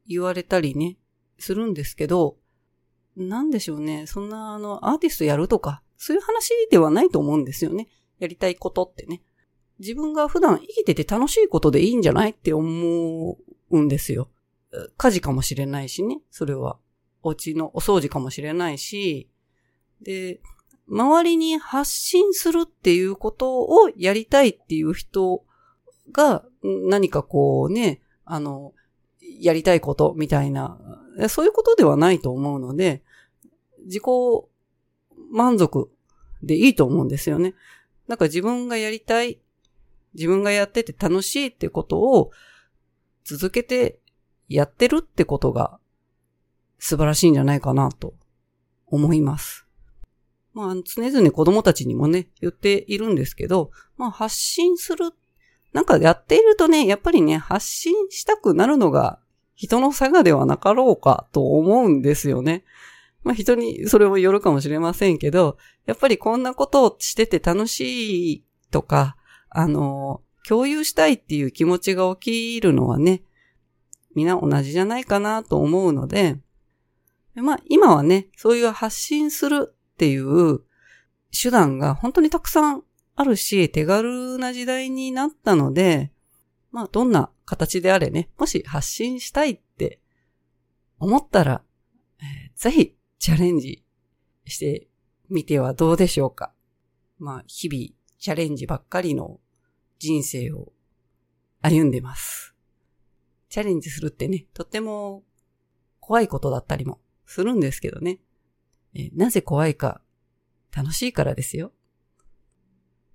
[0.07, 0.97] 言われたりね、
[1.37, 2.37] するんですけど、
[3.15, 4.07] なんでしょうね。
[4.07, 7.87] そんなあの、アーティストやるとか、そういう話ではないと思うんですよね。
[8.19, 9.21] やりたいことってね。
[9.79, 13.37] 自分が普段生きてて楽しいことでいいんじゃないって思
[13.69, 14.29] うんですよ。
[14.97, 16.21] 家事かもしれないしね。
[16.31, 16.77] それは。
[17.23, 19.29] お家のお掃除かもしれないし。
[20.01, 20.41] で、
[20.87, 25.43] 周りに発信するっていうことをやりたいっていう人
[26.11, 28.73] が何かこうね、あの、
[29.39, 30.77] やりたいことみたいな、
[31.29, 33.01] そういうことではないと思うので、
[33.85, 34.03] 自己
[35.31, 35.89] 満足
[36.41, 37.55] でいいと思うんですよね。
[38.07, 39.39] なんか自分がやりたい、
[40.13, 42.31] 自分がやってて楽しいってことを
[43.23, 43.99] 続けて
[44.47, 45.79] やってるってことが
[46.79, 48.13] 素晴らしいんじゃないかなと
[48.87, 49.65] 思います。
[50.53, 55.11] まあ、常々子供たちにもね、言っているんですけど、まあ発信する、
[55.71, 59.19] なんかやっているとね、やっぱりね、発信したくなるのが
[59.55, 62.63] 人の差がではなかろうかと思うんですよね。
[63.23, 69.15] まあ人にそれもよるかもしれませんけど、やっぱりこんなことをしてて楽しいとか、
[69.49, 73.23] あの、共有したいっていう気持ちが起きるのはね、
[74.15, 76.37] みんな同じじゃないかなと思うので、
[77.41, 80.61] まあ今はね、そういう発信するっていう
[81.31, 82.83] 手段が本当にたくさん
[83.15, 86.11] あるし、手軽な時代になったので、
[86.71, 89.99] まあどんな形であれね、もし発信したいって
[90.99, 91.63] 思ったら、
[92.19, 93.83] えー、ぜひチャレンジ
[94.45, 94.87] して
[95.29, 96.53] みてはどうでしょうか。
[97.17, 99.39] まあ日々チャレンジばっかりの
[99.99, 100.71] 人生を
[101.61, 102.55] 歩んでます。
[103.49, 105.23] チャレンジするってね、とっても
[105.99, 106.99] 怖いことだったりも
[107.33, 108.19] するんですけどね。
[108.93, 110.01] えなぜ怖いか、
[110.75, 111.71] 楽しいからですよ。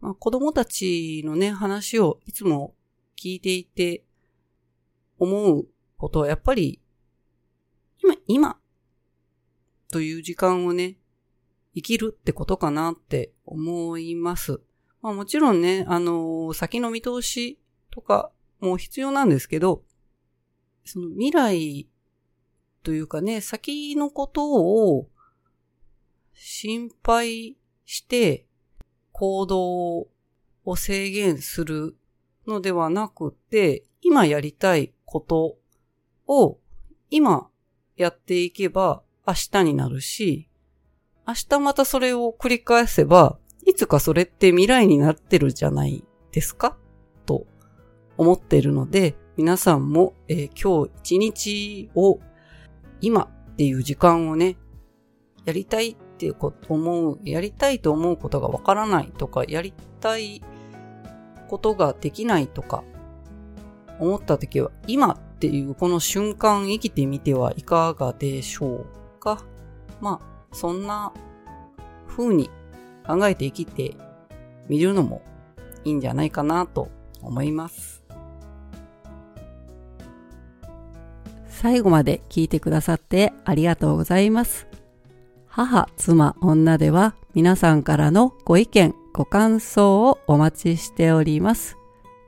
[0.01, 2.75] まあ、子供たちのね、話をいつも
[3.17, 4.05] 聞いていて
[5.19, 5.67] 思う
[5.97, 6.81] ことはやっぱり、
[8.03, 8.61] 今、今、
[9.91, 10.99] という時間をね、
[11.75, 14.61] 生きるってことかなって思います。
[15.01, 17.59] まあもちろんね、あのー、先の見通し
[17.91, 19.83] とかも必要なんですけど、
[20.85, 21.89] その未来
[22.89, 25.11] というかね、先のことを
[26.33, 28.47] 心配して
[29.13, 30.09] 行動
[30.65, 31.99] を制限する
[32.47, 35.59] のではなくて、今やりたいこと
[36.27, 36.57] を
[37.11, 37.49] 今
[37.99, 40.49] やっていけば明日になるし、
[41.27, 46.79] 明日またそれを繰り返せば、いつかそれって未来になってるじゃないですか？
[47.27, 47.47] と
[48.17, 52.19] 思っているので、皆さんも、えー、今日一日を
[53.01, 53.23] 今
[53.53, 54.57] っていう時間をね、
[55.45, 60.43] やりたいってこと思う、やりたいと思うことがわからないとか、やりたい
[61.49, 62.85] ことができないとか、
[63.99, 68.85] 思った時は、今っていうこの瞬間生きてみてはいかがでしょ
[69.17, 69.45] うか？
[70.01, 71.13] まあ、そんな
[72.07, 72.51] 風に
[73.07, 73.97] 考えて生きて
[74.69, 75.23] みるのも
[75.85, 76.89] いいんじゃないかなと
[77.23, 77.98] 思います。
[81.61, 84.69] 最後まで聞いてくださってありがとうございます。
[85.49, 91.77] 母、妻、女では皆さんからのご意見、ご感想をお待ちしております。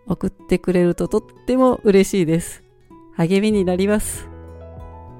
[0.09, 2.64] 送ってくれるととっても嬉しいです。
[3.14, 4.28] 励みになります。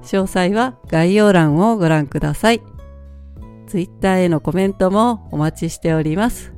[0.03, 2.61] 詳細は概要欄をご覧ください。
[3.67, 6.51] Twitter へのコメントもお待ちしております。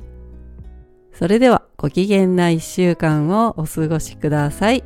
[1.12, 4.82] それではご機嫌な一週間をお過ごしください。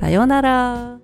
[0.00, 1.01] さようなら。